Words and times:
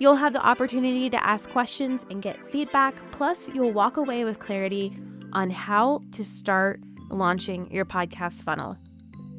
You'll 0.00 0.16
have 0.16 0.32
the 0.32 0.40
opportunity 0.40 1.10
to 1.10 1.22
ask 1.22 1.50
questions 1.50 2.06
and 2.08 2.22
get 2.22 2.50
feedback, 2.50 2.94
plus, 3.12 3.50
you'll 3.50 3.72
walk 3.72 3.98
away 3.98 4.24
with 4.24 4.38
clarity 4.38 4.96
on 5.34 5.50
how 5.50 6.00
to 6.12 6.24
start 6.24 6.80
launching 7.10 7.70
your 7.70 7.84
podcast 7.84 8.42
funnel. 8.42 8.78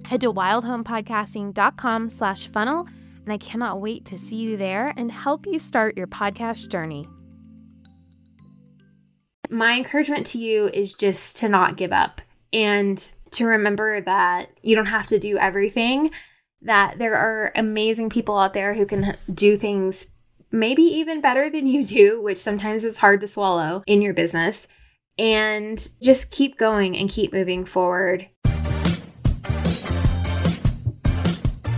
Head 0.05 0.21
to 0.21 0.31
wildhomepodcasting.com 0.31 2.09
slash 2.09 2.47
funnel, 2.49 2.87
and 3.23 3.33
I 3.33 3.39
cannot 3.39 3.81
wait 3.81 4.05
to 4.05 4.19
see 4.19 4.35
you 4.35 4.55
there 4.55 4.93
and 4.97 5.11
help 5.11 5.47
you 5.47 5.57
start 5.57 5.97
your 5.97 6.05
podcast 6.05 6.69
journey. 6.69 7.07
My 9.49 9.73
encouragement 9.73 10.27
to 10.27 10.37
you 10.37 10.67
is 10.67 10.93
just 10.93 11.37
to 11.37 11.49
not 11.49 11.75
give 11.75 11.91
up 11.91 12.21
and 12.53 13.11
to 13.31 13.47
remember 13.47 13.99
that 14.01 14.51
you 14.61 14.75
don't 14.75 14.85
have 14.85 15.07
to 15.07 15.17
do 15.17 15.39
everything, 15.39 16.11
that 16.61 16.99
there 16.99 17.15
are 17.15 17.51
amazing 17.55 18.11
people 18.11 18.37
out 18.37 18.53
there 18.53 18.75
who 18.75 18.85
can 18.85 19.17
do 19.33 19.57
things 19.57 20.05
maybe 20.51 20.81
even 20.81 21.21
better 21.21 21.49
than 21.49 21.65
you 21.65 21.83
do, 21.83 22.21
which 22.21 22.37
sometimes 22.37 22.83
is 22.83 22.97
hard 22.97 23.21
to 23.21 23.27
swallow 23.27 23.83
in 23.87 24.01
your 24.01 24.13
business. 24.13 24.67
And 25.17 25.77
just 26.01 26.31
keep 26.31 26.57
going 26.57 26.97
and 26.97 27.09
keep 27.09 27.31
moving 27.33 27.65
forward. 27.65 28.27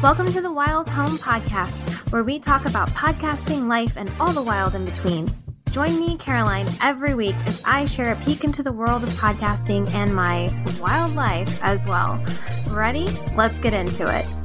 Welcome 0.01 0.33
to 0.33 0.41
the 0.41 0.51
Wild 0.51 0.89
Home 0.89 1.17
Podcast, 1.17 1.89
where 2.11 2.23
we 2.23 2.39
talk 2.39 2.65
about 2.65 2.89
podcasting, 2.89 3.67
life, 3.67 3.95
and 3.95 4.11
all 4.19 4.33
the 4.33 4.41
wild 4.41 4.75
in 4.75 4.85
between. 4.85 5.29
Join 5.71 5.99
me, 5.99 6.17
Caroline, 6.17 6.67
every 6.81 7.15
week 7.15 7.35
as 7.45 7.63
I 7.65 7.85
share 7.85 8.11
a 8.11 8.15
peek 8.17 8.43
into 8.43 8.61
the 8.61 8.71
world 8.71 9.03
of 9.03 9.09
podcasting 9.11 9.91
and 9.93 10.13
my 10.13 10.53
wild 10.79 11.15
life 11.15 11.59
as 11.63 11.83
well. 11.87 12.23
Ready? 12.69 13.07
Let's 13.35 13.59
get 13.59 13.73
into 13.73 14.05
it. 14.07 14.42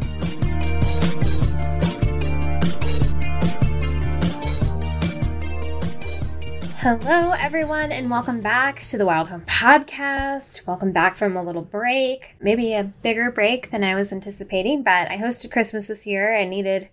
Hello, 6.88 7.32
everyone, 7.32 7.92
and 7.92 8.08
welcome 8.08 8.40
back 8.40 8.80
to 8.80 8.96
the 8.96 9.04
Wild 9.04 9.28
Home 9.28 9.42
Podcast. 9.42 10.66
Welcome 10.66 10.90
back 10.90 11.16
from 11.16 11.36
a 11.36 11.42
little 11.42 11.60
break, 11.60 12.34
maybe 12.40 12.72
a 12.72 12.82
bigger 12.82 13.30
break 13.30 13.70
than 13.70 13.84
I 13.84 13.94
was 13.94 14.10
anticipating, 14.10 14.84
but 14.84 15.10
I 15.10 15.18
hosted 15.18 15.52
Christmas 15.52 15.88
this 15.88 16.06
year 16.06 16.34
I 16.34 16.46
needed 16.46 16.88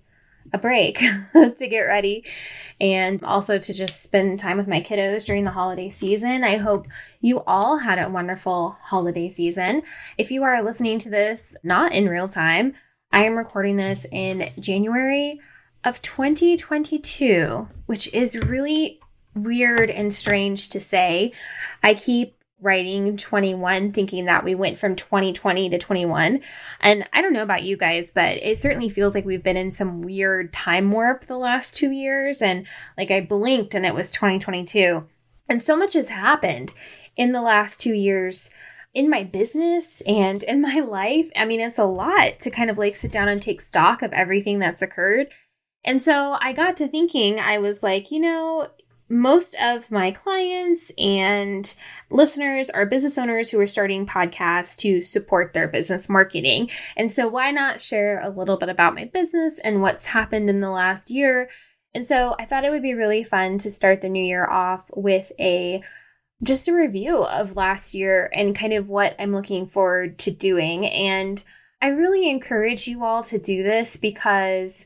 a 0.52 0.58
break 0.58 0.98
to 1.34 1.68
get 1.70 1.80
ready 1.80 2.26
and 2.82 3.24
also 3.24 3.58
to 3.58 3.74
just 3.74 4.04
spend 4.04 4.38
time 4.38 4.58
with 4.58 4.68
my 4.68 4.82
kiddos 4.82 5.24
during 5.24 5.46
the 5.46 5.52
holiday 5.52 5.88
season. 5.88 6.44
I 6.44 6.58
hope 6.58 6.88
you 7.22 7.42
all 7.48 7.78
had 7.78 7.98
a 7.98 8.10
wonderful 8.10 8.72
holiday 8.72 9.30
season. 9.30 9.82
If 10.18 10.30
you 10.30 10.44
are 10.44 10.62
listening 10.62 11.00
to 11.00 11.10
this 11.10 11.56
not 11.64 11.94
in 11.94 12.10
real 12.10 12.28
time, 12.28 12.74
I 13.14 13.24
am 13.24 13.38
recording 13.38 13.78
this 13.78 14.06
in 14.12 14.50
January 14.60 15.40
of 15.86 16.02
2022, 16.02 17.70
which 17.86 18.14
is 18.14 18.38
really 18.38 19.00
weird 19.36 19.90
and 19.90 20.12
strange 20.12 20.70
to 20.70 20.80
say. 20.80 21.34
I 21.84 21.94
keep 21.94 22.36
writing 22.62 23.18
21 23.18 23.92
thinking 23.92 24.26
that 24.26 24.44
we 24.44 24.56
went 24.56 24.78
from 24.78 24.96
2020 24.96 25.70
to 25.70 25.78
21 25.78 26.40
and 26.80 27.08
i 27.12 27.22
don't 27.22 27.34
know 27.34 27.44
about 27.44 27.64
you 27.64 27.76
guys 27.76 28.14
but 28.14 28.38
it 28.38 28.58
certainly 28.58 28.88
feels 28.88 29.14
like 29.14 29.26
we've 29.26 29.44
been 29.44 29.58
in 29.58 29.74
some 29.74 30.02
weird 30.02 30.54
time 30.54 30.90
warp 30.90 31.26
the 31.26 31.38
last 31.38 31.76
two 31.76 31.92
years. 31.92 32.42
And 32.42 32.66
like 32.98 33.12
i 33.12 33.20
blinked 33.20 33.76
and 33.76 33.86
it 33.86 33.94
was 33.94 34.10
2022 34.12 35.06
and 35.50 35.62
so 35.62 35.76
much 35.76 35.94
has 35.94 36.10
happened 36.10 36.74
in 37.18 37.34
the 37.34 37.42
last 37.42 37.80
two 37.80 37.94
years 37.94 38.52
in 38.94 39.10
my 39.10 39.24
business 39.24 40.02
and 40.08 40.42
in 40.44 40.62
my 40.62 40.80
life. 40.88 41.30
I 41.36 41.44
mean 41.44 41.60
it's 41.60 41.78
a 41.78 41.86
lot 41.86 42.40
to 42.40 42.50
kind 42.50 42.70
of 42.70 42.78
like 42.78 42.96
sit 42.96 43.12
down 43.12 43.28
and 43.28 43.42
take 43.42 43.60
stock 43.60 44.02
of 44.02 44.14
everything 44.14 44.60
that's 44.60 44.82
occurred. 44.82 45.28
And 45.84 46.02
so 46.02 46.38
I 46.42 46.52
got 46.54 46.78
to 46.78 46.88
thinking, 46.88 47.40
I 47.40 47.60
was 47.60 47.84
like, 47.84 48.10
you 48.10 48.20
know, 48.20 48.70
most 49.16 49.56
of 49.62 49.90
my 49.90 50.12
clients 50.12 50.92
and 50.98 51.74
listeners 52.10 52.70
are 52.70 52.86
business 52.86 53.18
owners 53.18 53.50
who 53.50 53.60
are 53.60 53.68
starting 53.68 54.06
podcasts 54.06 54.76
to 54.78 55.02
support 55.02 55.54
their 55.54 55.68
business 55.68 56.10
marketing. 56.10 56.70
And 56.98 57.12
so, 57.12 57.28
why 57.28 57.52
not 57.52 57.82
share 57.82 58.20
a 58.22 58.30
little 58.30 58.58
bit 58.58 58.70
about 58.70 58.96
my 58.96 59.06
business 59.06 59.60
and 59.60 59.82
what's 59.82 60.08
happened 60.08 60.50
in 60.50 60.62
the 60.62 60.70
last 60.70 61.10
year? 61.10 61.50
And 61.94 62.06
so, 62.06 62.36
I 62.38 62.46
thought 62.46 62.66
it 62.66 62.72
would 62.72 62.84
be 62.84 62.94
really 62.94 63.24
fun 63.24 63.58
to 63.60 63.72
start 63.72 64.02
the 64.02 64.10
new 64.10 64.24
year 64.24 64.46
off 64.46 64.90
with 64.96 65.32
a 65.40 65.82
just 66.44 66.68
a 66.68 66.74
review 66.74 67.24
of 67.24 67.56
last 67.56 67.94
year 67.94 68.30
and 68.34 68.56
kind 68.56 68.74
of 68.74 68.90
what 68.90 69.16
I'm 69.18 69.32
looking 69.32 69.68
forward 69.68 70.20
to 70.20 70.32
doing. 70.32 70.86
And 70.86 71.42
I 71.82 71.88
really 71.88 72.30
encourage 72.30 72.88
you 72.88 73.04
all 73.04 73.24
to 73.24 73.40
do 73.40 73.64
this 73.64 73.96
because 73.96 74.86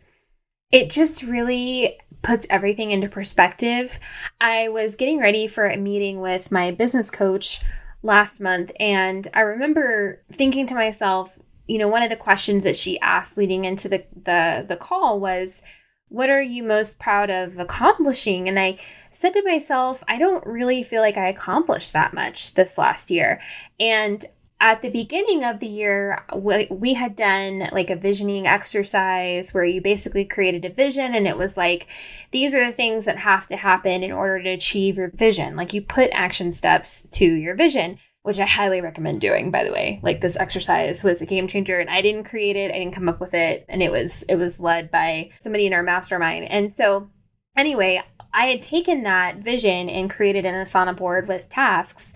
it 0.71 0.89
just 0.89 1.23
really 1.23 1.99
puts 2.21 2.45
everything 2.49 2.91
into 2.91 3.07
perspective. 3.07 3.99
I 4.41 4.69
was 4.69 4.95
getting 4.95 5.19
ready 5.19 5.47
for 5.47 5.65
a 5.65 5.77
meeting 5.77 6.19
with 6.19 6.51
my 6.51 6.71
business 6.71 7.09
coach 7.09 7.61
last 8.03 8.39
month, 8.39 8.71
and 8.79 9.27
I 9.33 9.41
remember 9.41 10.23
thinking 10.31 10.67
to 10.67 10.75
myself, 10.75 11.37
you 11.67 11.77
know, 11.77 11.87
one 11.87 12.03
of 12.03 12.09
the 12.09 12.15
questions 12.15 12.63
that 12.63 12.75
she 12.75 12.99
asked 12.99 13.37
leading 13.37 13.65
into 13.65 13.89
the 13.89 14.03
the, 14.15 14.65
the 14.67 14.77
call 14.77 15.19
was, 15.19 15.63
what 16.09 16.29
are 16.29 16.41
you 16.41 16.63
most 16.63 16.99
proud 16.99 17.29
of 17.29 17.57
accomplishing? 17.59 18.49
And 18.49 18.59
I 18.59 18.77
said 19.11 19.33
to 19.33 19.43
myself, 19.43 20.03
I 20.07 20.17
don't 20.17 20.45
really 20.45 20.83
feel 20.83 21.01
like 21.01 21.17
I 21.17 21.29
accomplished 21.29 21.93
that 21.93 22.13
much 22.13 22.55
this 22.55 22.77
last 22.77 23.11
year. 23.11 23.39
And 23.79 24.25
at 24.61 24.81
the 24.81 24.89
beginning 24.89 25.45
of 25.45 25.59
the 25.59 25.67
year, 25.67 26.25
we 26.33 26.93
had 26.93 27.15
done 27.15 27.69
like 27.71 27.89
a 27.89 27.95
visioning 27.95 28.45
exercise 28.45 29.53
where 29.53 29.63
you 29.63 29.79
basically 29.79 30.25
created 30.25 30.65
a 30.65 30.69
vision 30.69 31.15
and 31.15 31.25
it 31.25 31.37
was 31.37 31.55
like, 31.55 31.87
these 32.31 32.53
are 32.53 32.65
the 32.65 32.73
things 32.73 33.05
that 33.05 33.17
have 33.17 33.47
to 33.47 33.55
happen 33.55 34.03
in 34.03 34.11
order 34.11 34.43
to 34.43 34.49
achieve 34.49 34.97
your 34.97 35.11
vision. 35.11 35.55
Like 35.55 35.73
you 35.73 35.81
put 35.81 36.09
action 36.11 36.51
steps 36.51 37.07
to 37.11 37.25
your 37.25 37.55
vision, 37.55 37.99
which 38.23 38.37
I 38.37 38.45
highly 38.45 38.81
recommend 38.81 39.21
doing, 39.21 39.49
by 39.49 39.63
the 39.63 39.71
way. 39.71 40.01
Like 40.03 40.19
this 40.19 40.35
exercise 40.35 41.05
was 41.05 41.21
a 41.21 41.25
game 41.25 41.47
changer 41.47 41.79
and 41.79 41.89
I 41.89 42.01
didn't 42.01 42.25
create 42.25 42.57
it. 42.57 42.71
I 42.71 42.79
didn't 42.79 42.95
come 42.95 43.07
up 43.07 43.21
with 43.21 43.33
it. 43.33 43.65
And 43.69 43.81
it 43.81 43.93
was, 43.93 44.23
it 44.23 44.35
was 44.35 44.59
led 44.59 44.91
by 44.91 45.29
somebody 45.39 45.67
in 45.67 45.73
our 45.73 45.83
mastermind. 45.83 46.51
And 46.51 46.73
so 46.73 47.09
anyway, 47.55 48.03
I 48.33 48.47
had 48.47 48.61
taken 48.61 49.03
that 49.03 49.37
vision 49.37 49.89
and 49.89 50.09
created 50.09 50.43
an 50.43 50.55
Asana 50.55 50.97
board 50.97 51.29
with 51.29 51.47
tasks. 51.47 52.13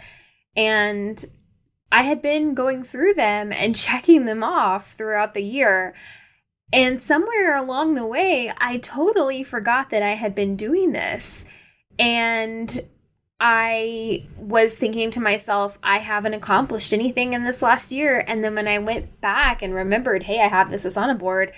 And 0.57 1.23
I 1.93 2.01
had 2.01 2.23
been 2.23 2.55
going 2.55 2.81
through 2.81 3.13
them 3.13 3.53
and 3.53 3.75
checking 3.75 4.25
them 4.25 4.43
off 4.43 4.93
throughout 4.93 5.35
the 5.35 5.43
year. 5.43 5.93
And 6.73 6.99
somewhere 6.99 7.55
along 7.55 7.93
the 7.93 8.05
way, 8.05 8.51
I 8.57 8.79
totally 8.79 9.43
forgot 9.43 9.91
that 9.91 10.01
I 10.01 10.15
had 10.15 10.33
been 10.33 10.55
doing 10.55 10.91
this. 10.91 11.45
And 11.99 12.83
I 13.39 14.25
was 14.37 14.75
thinking 14.75 15.11
to 15.11 15.21
myself, 15.21 15.77
I 15.83 15.99
haven't 15.99 16.33
accomplished 16.33 16.93
anything 16.93 17.33
in 17.33 17.43
this 17.43 17.61
last 17.61 17.91
year. 17.91 18.25
And 18.27 18.43
then 18.43 18.55
when 18.55 18.67
I 18.67 18.79
went 18.79 19.21
back 19.21 19.61
and 19.61 19.75
remembered, 19.75 20.23
hey, 20.23 20.41
I 20.41 20.47
have 20.47 20.71
this 20.71 20.85
Asana 20.85 21.19
board 21.19 21.51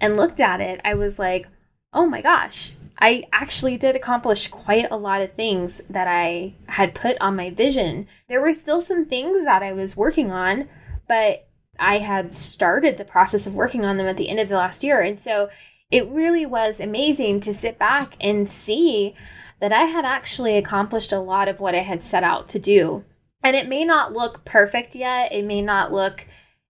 and 0.00 0.16
looked 0.16 0.40
at 0.40 0.60
it, 0.60 0.80
I 0.84 0.94
was 0.94 1.20
like, 1.20 1.46
oh 1.92 2.06
my 2.06 2.22
gosh, 2.22 2.72
I 2.98 3.24
actually 3.32 3.76
did 3.76 3.94
accomplish 3.94 4.48
quite 4.48 4.90
a 4.90 4.96
lot 4.96 5.20
of 5.20 5.34
things 5.34 5.82
that 5.90 6.08
I 6.08 6.54
had 6.68 6.94
put 6.94 7.16
on 7.20 7.36
my 7.36 7.50
vision. 7.50 8.08
There 8.28 8.40
were 8.40 8.52
still 8.52 8.80
some 8.80 9.04
things 9.04 9.44
that 9.44 9.62
I 9.62 9.72
was 9.72 9.96
working 9.96 10.32
on, 10.32 10.68
but 11.06 11.48
I 11.78 11.98
had 11.98 12.34
started 12.34 12.96
the 12.96 13.04
process 13.04 13.46
of 13.46 13.54
working 13.54 13.84
on 13.84 13.98
them 13.98 14.06
at 14.06 14.16
the 14.16 14.28
end 14.28 14.40
of 14.40 14.48
the 14.48 14.56
last 14.56 14.82
year. 14.82 15.00
And 15.00 15.20
so 15.20 15.50
it 15.90 16.08
really 16.08 16.46
was 16.46 16.80
amazing 16.80 17.40
to 17.40 17.52
sit 17.52 17.78
back 17.78 18.16
and 18.20 18.48
see 18.48 19.14
that 19.60 19.72
I 19.72 19.84
had 19.84 20.04
actually 20.04 20.56
accomplished 20.56 21.12
a 21.12 21.20
lot 21.20 21.48
of 21.48 21.60
what 21.60 21.74
I 21.74 21.80
had 21.80 22.02
set 22.02 22.22
out 22.22 22.48
to 22.50 22.58
do. 22.58 23.04
And 23.42 23.54
it 23.54 23.68
may 23.68 23.84
not 23.84 24.12
look 24.12 24.44
perfect 24.44 24.94
yet, 24.94 25.32
it 25.32 25.44
may 25.44 25.62
not 25.62 25.92
look 25.92 26.26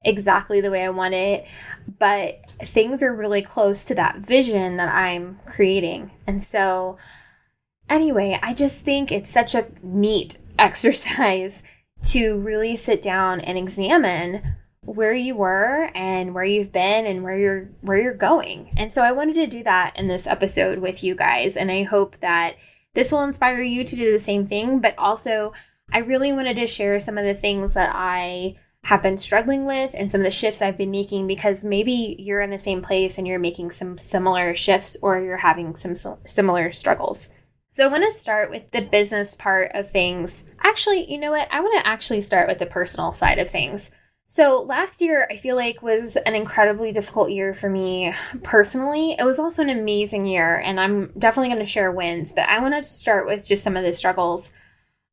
exactly 0.06 0.60
the 0.60 0.70
way 0.70 0.84
I 0.84 0.90
want 0.90 1.14
it, 1.14 1.46
but 1.98 2.50
things 2.62 3.02
are 3.02 3.14
really 3.14 3.42
close 3.42 3.84
to 3.86 3.94
that 3.96 4.18
vision 4.18 4.76
that 4.76 4.94
I'm 4.94 5.40
creating. 5.44 6.12
And 6.26 6.42
so, 6.42 6.96
anyway, 7.90 8.38
I 8.42 8.54
just 8.54 8.82
think 8.82 9.12
it's 9.12 9.30
such 9.30 9.54
a 9.54 9.66
neat 9.82 10.38
exercise 10.58 11.62
to 12.04 12.40
really 12.40 12.76
sit 12.76 13.02
down 13.02 13.40
and 13.40 13.58
examine 13.58 14.56
where 14.82 15.14
you 15.14 15.34
were 15.34 15.90
and 15.94 16.32
where 16.32 16.44
you've 16.44 16.70
been 16.70 17.06
and 17.06 17.24
where 17.24 17.36
you're 17.36 17.68
where 17.80 18.00
you're 18.00 18.14
going. 18.14 18.70
And 18.76 18.92
so 18.92 19.02
I 19.02 19.12
wanted 19.12 19.34
to 19.34 19.46
do 19.48 19.64
that 19.64 19.98
in 19.98 20.06
this 20.06 20.26
episode 20.28 20.78
with 20.78 21.02
you 21.02 21.16
guys 21.16 21.56
and 21.56 21.70
I 21.72 21.82
hope 21.82 22.20
that 22.20 22.56
this 22.94 23.10
will 23.10 23.22
inspire 23.22 23.60
you 23.60 23.84
to 23.84 23.96
do 23.96 24.12
the 24.12 24.18
same 24.18 24.46
thing. 24.46 24.78
But 24.78 24.94
also, 24.96 25.52
I 25.92 25.98
really 25.98 26.32
wanted 26.32 26.56
to 26.56 26.66
share 26.66 26.98
some 27.00 27.18
of 27.18 27.24
the 27.24 27.34
things 27.34 27.74
that 27.74 27.90
I 27.92 28.56
have 28.86 29.02
been 29.02 29.16
struggling 29.16 29.64
with 29.64 29.90
and 29.94 30.12
some 30.12 30.20
of 30.20 30.24
the 30.24 30.30
shifts 30.30 30.62
I've 30.62 30.78
been 30.78 30.92
making 30.92 31.26
because 31.26 31.64
maybe 31.64 32.14
you're 32.20 32.40
in 32.40 32.50
the 32.50 32.58
same 32.58 32.82
place 32.82 33.18
and 33.18 33.26
you're 33.26 33.40
making 33.40 33.72
some 33.72 33.98
similar 33.98 34.54
shifts 34.54 34.96
or 35.02 35.18
you're 35.18 35.36
having 35.36 35.74
some 35.74 35.96
similar 36.24 36.70
struggles. 36.70 37.28
So 37.72 37.84
I 37.84 37.88
want 37.88 38.04
to 38.04 38.12
start 38.12 38.48
with 38.48 38.70
the 38.70 38.82
business 38.82 39.34
part 39.34 39.72
of 39.74 39.90
things. 39.90 40.44
Actually, 40.62 41.10
you 41.10 41.18
know 41.18 41.32
what? 41.32 41.52
I 41.52 41.58
want 41.58 41.76
to 41.82 41.86
actually 41.86 42.20
start 42.20 42.46
with 42.46 42.58
the 42.58 42.66
personal 42.66 43.10
side 43.10 43.40
of 43.40 43.50
things. 43.50 43.90
So 44.28 44.60
last 44.60 45.02
year, 45.02 45.26
I 45.32 45.36
feel 45.36 45.56
like 45.56 45.82
was 45.82 46.14
an 46.14 46.36
incredibly 46.36 46.92
difficult 46.92 47.32
year 47.32 47.54
for 47.54 47.68
me 47.68 48.14
personally. 48.44 49.16
It 49.18 49.24
was 49.24 49.40
also 49.40 49.62
an 49.62 49.70
amazing 49.70 50.26
year, 50.26 50.58
and 50.58 50.78
I'm 50.78 51.10
definitely 51.18 51.48
going 51.48 51.58
to 51.58 51.66
share 51.66 51.90
wins, 51.90 52.32
but 52.32 52.48
I 52.48 52.60
want 52.60 52.74
to 52.74 52.88
start 52.88 53.26
with 53.26 53.48
just 53.48 53.64
some 53.64 53.76
of 53.76 53.82
the 53.82 53.92
struggles. 53.92 54.52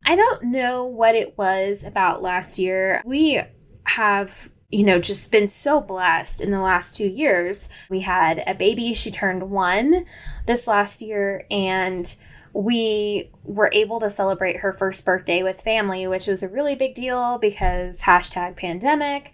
I 0.06 0.16
don't 0.16 0.44
know 0.44 0.86
what 0.86 1.16
it 1.16 1.40
was 1.40 1.84
about 1.84 2.22
last 2.22 2.60
year. 2.60 3.02
We 3.04 3.42
have 3.86 4.50
you 4.74 4.84
know, 4.84 5.00
just 5.00 5.32
been 5.32 5.48
so 5.48 5.80
blessed 5.80 6.42
in 6.42 6.50
the 6.50 6.60
last 6.60 6.96
two 6.96 7.08
years. 7.08 7.70
We 7.92 8.00
had 8.00 8.44
a 8.48 8.56
baby, 8.56 8.96
she 8.96 9.12
turned 9.12 9.52
one 9.52 10.08
this 10.48 10.66
last 10.66 11.00
year, 11.04 11.46
and 11.52 12.14
we 12.54 13.30
were 13.44 13.70
able 13.72 14.00
to 14.00 14.10
celebrate 14.10 14.58
her 14.58 14.74
first 14.74 15.06
birthday 15.06 15.44
with 15.44 15.62
family, 15.62 16.08
which 16.08 16.26
was 16.26 16.42
a 16.42 16.50
really 16.50 16.74
big 16.74 16.96
deal 16.96 17.38
because 17.38 18.02
hashtag 18.02 18.56
pandemic. 18.56 19.32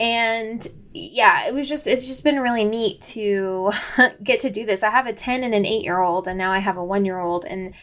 And 0.00 0.66
yeah, 0.92 1.46
it 1.46 1.54
was 1.54 1.68
just, 1.68 1.86
it's 1.86 2.08
just 2.08 2.24
been 2.24 2.40
really 2.40 2.64
neat 2.64 3.00
to 3.02 3.70
get 4.24 4.40
to 4.40 4.50
do 4.50 4.66
this. 4.66 4.82
I 4.82 4.90
have 4.90 5.06
a 5.06 5.12
10 5.12 5.44
and 5.44 5.54
an 5.54 5.64
eight 5.64 5.84
year 5.84 6.00
old, 6.00 6.26
and 6.26 6.36
now 6.36 6.50
I 6.50 6.58
have 6.58 6.76
a 6.76 6.84
one 6.84 7.04
year 7.04 7.20
old. 7.20 7.44
And 7.44 7.74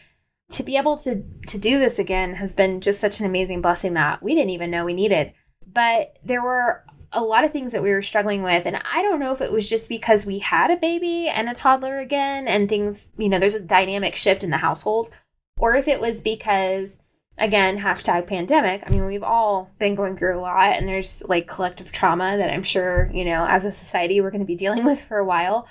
to 0.51 0.63
be 0.63 0.75
able 0.75 0.97
to, 0.97 1.23
to 1.47 1.57
do 1.57 1.79
this 1.79 1.99
again 1.99 2.33
has 2.35 2.51
been 2.51 2.81
just 2.81 2.99
such 2.99 3.21
an 3.21 3.25
amazing 3.25 3.61
blessing 3.61 3.93
that 3.93 4.21
we 4.21 4.35
didn't 4.35 4.49
even 4.49 4.71
know 4.71 4.83
we 4.83 4.93
needed 4.93 5.31
but 5.65 6.17
there 6.23 6.41
were 6.41 6.83
a 7.13 7.23
lot 7.23 7.43
of 7.43 7.51
things 7.51 7.73
that 7.73 7.83
we 7.83 7.91
were 7.91 8.01
struggling 8.01 8.41
with. 8.41 8.65
And 8.65 8.81
I 8.91 9.01
don't 9.01 9.19
know 9.19 9.31
if 9.31 9.41
it 9.41 9.51
was 9.51 9.69
just 9.69 9.89
because 9.89 10.25
we 10.25 10.39
had 10.39 10.71
a 10.71 10.77
baby 10.77 11.27
and 11.27 11.49
a 11.49 11.53
toddler 11.53 11.99
again, 11.99 12.47
and 12.47 12.69
things, 12.69 13.07
you 13.17 13.29
know, 13.29 13.39
there's 13.39 13.55
a 13.55 13.59
dynamic 13.59 14.15
shift 14.15 14.43
in 14.43 14.49
the 14.49 14.57
household, 14.57 15.09
or 15.57 15.75
if 15.75 15.87
it 15.87 15.99
was 15.99 16.21
because, 16.21 17.03
again, 17.37 17.79
hashtag 17.79 18.27
pandemic. 18.27 18.83
I 18.85 18.89
mean, 18.89 19.05
we've 19.05 19.23
all 19.23 19.69
been 19.77 19.95
going 19.95 20.15
through 20.15 20.39
a 20.39 20.41
lot, 20.41 20.77
and 20.77 20.87
there's 20.87 21.21
like 21.23 21.47
collective 21.47 21.91
trauma 21.91 22.37
that 22.37 22.51
I'm 22.51 22.63
sure, 22.63 23.09
you 23.13 23.25
know, 23.25 23.45
as 23.45 23.65
a 23.65 23.71
society, 23.71 24.21
we're 24.21 24.31
going 24.31 24.39
to 24.39 24.45
be 24.45 24.55
dealing 24.55 24.85
with 24.85 25.01
for 25.01 25.17
a 25.17 25.25
while. 25.25 25.67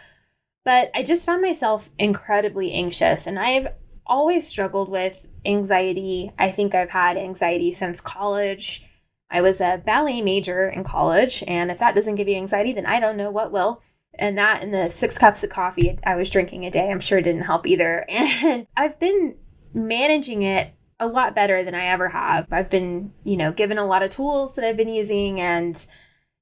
But 0.64 0.90
I 0.94 1.02
just 1.02 1.25
found 1.25 1.40
myself 1.40 1.88
incredibly 1.98 2.72
anxious, 2.72 3.26
and 3.26 3.38
I've 3.38 3.69
always 4.04 4.46
struggled 4.46 4.90
with 4.90 5.26
anxiety. 5.46 6.32
I 6.38 6.50
think 6.50 6.75
I've 6.75 6.90
had 6.90 7.16
anxiety 7.16 7.72
since 7.72 8.02
college 8.02 8.84
I 9.31 9.41
was 9.41 9.61
a 9.61 9.82
ballet 9.85 10.23
major 10.23 10.69
in 10.69 10.85
college, 10.85 11.44
and 11.47 11.71
if 11.71 11.79
that 11.79 11.94
doesn't 11.94 12.17
give 12.17 12.29
you 12.29 12.37
anxiety, 12.37 12.73
then 12.73 12.87
I 12.87 13.00
don't 13.00 13.17
know 13.17 13.31
what 13.31 13.53
will. 13.53 13.82
And 14.15 14.37
that 14.38 14.62
and 14.62 14.75
the 14.75 14.91
six 14.91 15.17
cups 15.17 15.43
of 15.44 15.50
coffee 15.50 15.99
I 16.05 16.17
was 16.17 16.31
drinking 16.31 16.67
a 16.67 16.71
day, 16.71 16.91
I'm 16.91 17.00
sure 17.00 17.19
it 17.19 17.23
didn't 17.23 17.43
help 17.43 17.67
either. 17.67 18.05
And 18.09 18.67
I've 18.77 18.99
been 18.99 19.37
managing 19.73 20.43
it 20.43 20.73
a 20.99 21.06
lot 21.06 21.35
better 21.35 21.65
than 21.65 21.75
I 21.75 21.87
ever 21.87 22.09
have. 22.09 22.47
I've 22.50 22.69
been, 22.69 23.12
you 23.25 23.37
know, 23.37 23.53
given 23.53 23.79
a 23.79 23.87
lot 23.87 24.03
of 24.03 24.11
tools 24.11 24.55
that 24.55 24.65
I've 24.65 24.77
been 24.77 24.88
using 24.88 25.41
and 25.41 25.87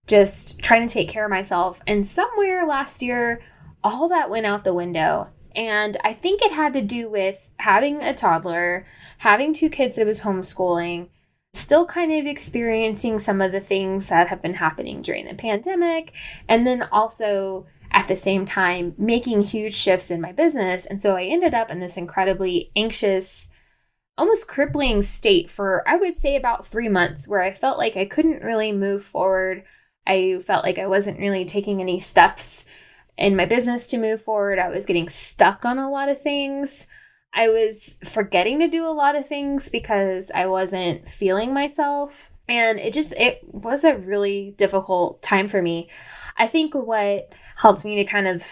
just 0.06 0.58
trying 0.60 0.86
to 0.86 0.92
take 0.92 1.08
care 1.08 1.24
of 1.24 1.30
myself. 1.30 1.80
And 1.86 2.06
somewhere 2.06 2.66
last 2.66 3.02
year, 3.02 3.40
all 3.84 4.08
that 4.08 4.30
went 4.30 4.46
out 4.46 4.64
the 4.64 4.74
window. 4.74 5.28
And 5.54 5.96
I 6.02 6.12
think 6.12 6.42
it 6.42 6.52
had 6.52 6.72
to 6.74 6.82
do 6.82 7.08
with 7.08 7.50
having 7.58 8.02
a 8.02 8.14
toddler, 8.14 8.86
having 9.18 9.52
two 9.52 9.68
kids 9.68 9.96
that 9.96 10.06
was 10.06 10.20
homeschooling, 10.20 11.08
still 11.58 11.86
kind 11.86 12.12
of 12.12 12.26
experiencing 12.26 13.18
some 13.18 13.40
of 13.40 13.52
the 13.52 13.60
things 13.60 14.08
that 14.08 14.28
have 14.28 14.42
been 14.42 14.54
happening 14.54 15.02
during 15.02 15.26
the 15.26 15.34
pandemic. 15.34 16.12
And 16.48 16.66
then 16.66 16.88
also 16.92 17.66
at 17.90 18.08
the 18.08 18.16
same 18.16 18.44
time 18.44 18.94
making 18.98 19.42
huge 19.42 19.74
shifts 19.74 20.10
in 20.10 20.20
my 20.20 20.32
business. 20.32 20.86
And 20.86 21.00
so 21.00 21.16
I 21.16 21.24
ended 21.24 21.54
up 21.54 21.70
in 21.70 21.80
this 21.80 21.96
incredibly 21.96 22.70
anxious, 22.76 23.48
almost 24.16 24.48
crippling 24.48 25.02
state 25.02 25.50
for, 25.50 25.82
I 25.88 25.96
would 25.96 26.18
say, 26.18 26.36
about 26.36 26.66
three 26.66 26.88
months 26.88 27.26
where 27.26 27.42
I 27.42 27.52
felt 27.52 27.78
like 27.78 27.96
I 27.96 28.04
couldn't 28.04 28.42
really 28.42 28.72
move 28.72 29.02
forward. 29.02 29.64
I 30.06 30.40
felt 30.44 30.64
like 30.64 30.78
I 30.78 30.86
wasn't 30.86 31.20
really 31.20 31.44
taking 31.44 31.80
any 31.80 31.98
steps 31.98 32.64
in 33.16 33.36
my 33.36 33.46
business 33.46 33.86
to 33.86 33.98
move 33.98 34.22
forward. 34.22 34.58
I 34.58 34.68
was 34.68 34.86
getting 34.86 35.08
stuck 35.08 35.64
on 35.64 35.78
a 35.78 35.90
lot 35.90 36.08
of 36.08 36.20
things. 36.20 36.86
I 37.38 37.50
was 37.50 37.96
forgetting 38.04 38.58
to 38.58 38.68
do 38.68 38.84
a 38.84 38.90
lot 38.90 39.14
of 39.14 39.28
things 39.28 39.68
because 39.68 40.32
I 40.34 40.46
wasn't 40.46 41.06
feeling 41.06 41.54
myself. 41.54 42.30
And 42.48 42.80
it 42.80 42.92
just, 42.92 43.12
it 43.12 43.42
was 43.44 43.84
a 43.84 43.96
really 43.96 44.54
difficult 44.58 45.22
time 45.22 45.46
for 45.46 45.62
me. 45.62 45.88
I 46.36 46.48
think 46.48 46.74
what 46.74 47.32
helped 47.54 47.84
me 47.84 47.94
to 47.96 48.04
kind 48.04 48.26
of 48.26 48.44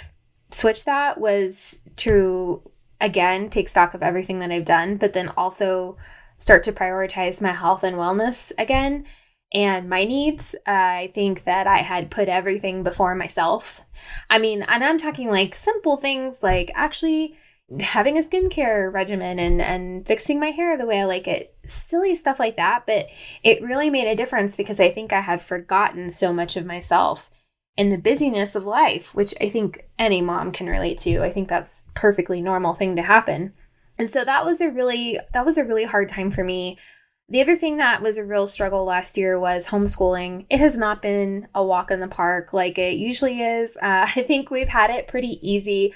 switch 0.52 0.84
that 0.84 1.18
was 1.18 1.80
to, 1.96 2.62
again, 3.00 3.50
take 3.50 3.68
stock 3.68 3.94
of 3.94 4.04
everything 4.04 4.38
that 4.38 4.52
I've 4.52 4.64
done, 4.64 4.98
but 4.98 5.14
then 5.14 5.30
also 5.36 5.96
start 6.38 6.62
to 6.64 6.72
prioritize 6.72 7.42
my 7.42 7.52
health 7.52 7.82
and 7.82 7.96
wellness 7.96 8.52
again 8.56 9.06
and 9.52 9.88
my 9.88 10.04
needs. 10.04 10.54
Uh, 10.64 10.70
I 10.70 11.12
think 11.12 11.42
that 11.42 11.66
I 11.66 11.78
had 11.78 12.12
put 12.12 12.28
everything 12.28 12.84
before 12.84 13.16
myself. 13.16 13.82
I 14.30 14.38
mean, 14.38 14.62
and 14.62 14.84
I'm 14.84 14.98
talking 14.98 15.28
like 15.28 15.56
simple 15.56 15.96
things 15.96 16.40
like 16.40 16.70
actually 16.76 17.34
having 17.80 18.16
a 18.16 18.22
skincare 18.22 18.92
regimen 18.92 19.38
and 19.40 19.60
and 19.60 20.06
fixing 20.06 20.38
my 20.38 20.50
hair 20.50 20.76
the 20.76 20.86
way 20.86 21.00
I 21.00 21.04
like 21.04 21.26
it. 21.26 21.54
Silly 21.64 22.14
stuff 22.14 22.38
like 22.38 22.56
that, 22.56 22.84
but 22.86 23.08
it 23.42 23.62
really 23.62 23.90
made 23.90 24.08
a 24.08 24.14
difference 24.14 24.56
because 24.56 24.78
I 24.78 24.90
think 24.90 25.12
I 25.12 25.20
had 25.20 25.42
forgotten 25.42 26.10
so 26.10 26.32
much 26.32 26.56
of 26.56 26.64
myself 26.64 27.30
in 27.76 27.90
the 27.90 27.98
busyness 27.98 28.54
of 28.54 28.64
life, 28.64 29.14
which 29.14 29.34
I 29.40 29.50
think 29.50 29.88
any 29.98 30.22
mom 30.22 30.52
can 30.52 30.68
relate 30.68 30.98
to. 31.00 31.22
I 31.22 31.32
think 31.32 31.48
that's 31.48 31.84
perfectly 31.94 32.40
normal 32.40 32.74
thing 32.74 32.96
to 32.96 33.02
happen. 33.02 33.52
And 33.98 34.08
so 34.08 34.24
that 34.24 34.44
was 34.44 34.60
a 34.60 34.70
really 34.70 35.18
that 35.32 35.44
was 35.44 35.58
a 35.58 35.64
really 35.64 35.84
hard 35.84 36.08
time 36.08 36.30
for 36.30 36.44
me. 36.44 36.78
The 37.28 37.40
other 37.40 37.56
thing 37.56 37.78
that 37.78 38.02
was 38.02 38.18
a 38.18 38.24
real 38.24 38.46
struggle 38.46 38.84
last 38.84 39.18
year 39.18 39.40
was 39.40 39.66
homeschooling. 39.66 40.46
It 40.48 40.60
has 40.60 40.78
not 40.78 41.02
been 41.02 41.48
a 41.52 41.64
walk 41.64 41.90
in 41.90 41.98
the 41.98 42.06
park 42.06 42.52
like 42.52 42.78
it 42.78 42.94
usually 42.94 43.42
is. 43.42 43.76
Uh, 43.76 44.06
I 44.16 44.22
think 44.22 44.50
we've 44.50 44.68
had 44.68 44.90
it 44.90 45.08
pretty 45.08 45.40
easy 45.42 45.92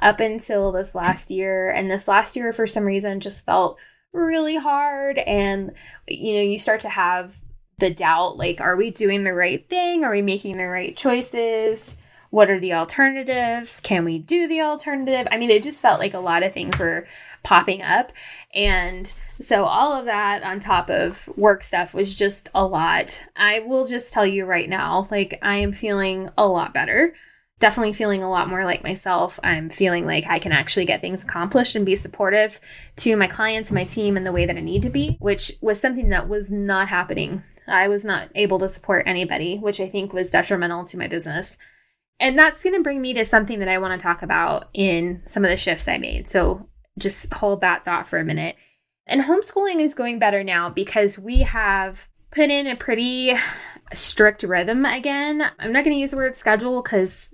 up 0.00 0.20
until 0.20 0.72
this 0.72 0.94
last 0.94 1.30
year. 1.30 1.70
And 1.70 1.90
this 1.90 2.08
last 2.08 2.36
year, 2.36 2.52
for 2.52 2.66
some 2.66 2.84
reason, 2.84 3.20
just 3.20 3.44
felt 3.44 3.78
really 4.12 4.56
hard. 4.56 5.18
And, 5.18 5.76
you 6.08 6.34
know, 6.34 6.42
you 6.42 6.58
start 6.58 6.80
to 6.80 6.88
have 6.88 7.40
the 7.78 7.90
doubt 7.90 8.36
like, 8.36 8.60
are 8.60 8.76
we 8.76 8.90
doing 8.90 9.24
the 9.24 9.34
right 9.34 9.68
thing? 9.68 10.04
Are 10.04 10.10
we 10.10 10.22
making 10.22 10.56
the 10.56 10.68
right 10.68 10.96
choices? 10.96 11.96
What 12.30 12.48
are 12.48 12.60
the 12.60 12.74
alternatives? 12.74 13.80
Can 13.80 14.04
we 14.04 14.18
do 14.18 14.46
the 14.46 14.60
alternative? 14.60 15.26
I 15.32 15.36
mean, 15.36 15.50
it 15.50 15.64
just 15.64 15.82
felt 15.82 15.98
like 15.98 16.14
a 16.14 16.20
lot 16.20 16.44
of 16.44 16.52
things 16.52 16.78
were 16.78 17.06
popping 17.42 17.82
up. 17.82 18.12
And 18.54 19.12
so, 19.40 19.64
all 19.64 19.98
of 19.98 20.04
that 20.04 20.44
on 20.44 20.60
top 20.60 20.90
of 20.90 21.26
work 21.36 21.62
stuff 21.64 21.92
was 21.92 22.14
just 22.14 22.48
a 22.54 22.64
lot. 22.64 23.20
I 23.34 23.60
will 23.60 23.84
just 23.84 24.12
tell 24.12 24.26
you 24.26 24.44
right 24.44 24.68
now, 24.68 25.08
like, 25.10 25.38
I 25.42 25.56
am 25.56 25.72
feeling 25.72 26.30
a 26.38 26.46
lot 26.46 26.72
better 26.72 27.14
definitely 27.60 27.92
feeling 27.92 28.22
a 28.22 28.30
lot 28.30 28.48
more 28.48 28.64
like 28.64 28.82
myself. 28.82 29.38
I'm 29.44 29.70
feeling 29.70 30.04
like 30.04 30.26
I 30.26 30.38
can 30.38 30.50
actually 30.50 30.86
get 30.86 31.00
things 31.00 31.22
accomplished 31.22 31.76
and 31.76 31.86
be 31.86 31.94
supportive 31.94 32.58
to 32.96 33.16
my 33.16 33.26
clients, 33.26 33.70
my 33.70 33.84
team, 33.84 34.16
in 34.16 34.24
the 34.24 34.32
way 34.32 34.46
that 34.46 34.56
I 34.56 34.60
need 34.60 34.82
to 34.82 34.90
be, 34.90 35.16
which 35.20 35.52
was 35.60 35.78
something 35.80 36.08
that 36.08 36.28
was 36.28 36.50
not 36.50 36.88
happening. 36.88 37.44
I 37.68 37.88
was 37.88 38.04
not 38.04 38.30
able 38.34 38.58
to 38.60 38.68
support 38.68 39.06
anybody, 39.06 39.58
which 39.58 39.80
I 39.80 39.88
think 39.88 40.12
was 40.12 40.30
detrimental 40.30 40.84
to 40.84 40.98
my 40.98 41.06
business. 41.06 41.56
And 42.18 42.38
that's 42.38 42.62
going 42.62 42.74
to 42.74 42.82
bring 42.82 43.00
me 43.00 43.14
to 43.14 43.24
something 43.24 43.60
that 43.60 43.68
I 43.68 43.78
want 43.78 43.98
to 43.98 44.02
talk 44.02 44.22
about 44.22 44.66
in 44.74 45.22
some 45.26 45.44
of 45.44 45.50
the 45.50 45.56
shifts 45.56 45.88
I 45.88 45.98
made. 45.98 46.28
So 46.28 46.68
just 46.98 47.32
hold 47.32 47.60
that 47.60 47.84
thought 47.84 48.08
for 48.08 48.18
a 48.18 48.24
minute. 48.24 48.56
And 49.06 49.22
homeschooling 49.22 49.80
is 49.80 49.94
going 49.94 50.18
better 50.18 50.44
now 50.44 50.70
because 50.70 51.18
we 51.18 51.42
have 51.42 52.08
put 52.30 52.50
in 52.50 52.66
a 52.66 52.76
pretty 52.76 53.34
strict 53.92 54.42
rhythm 54.42 54.84
again. 54.84 55.50
I'm 55.58 55.72
not 55.72 55.84
going 55.84 55.96
to 55.96 56.00
use 56.00 56.12
the 56.12 56.18
word 56.18 56.36
schedule 56.36 56.82
because 56.82 57.29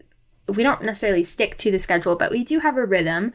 we 0.49 0.62
don't 0.62 0.83
necessarily 0.83 1.25
stick 1.25 1.57
to 1.59 1.71
the 1.71 1.79
schedule, 1.79 2.17
but 2.17 2.31
we 2.31 2.45
do 2.45 2.61
have 2.61 2.76
a 2.76 2.85
rhythm, 2.85 3.33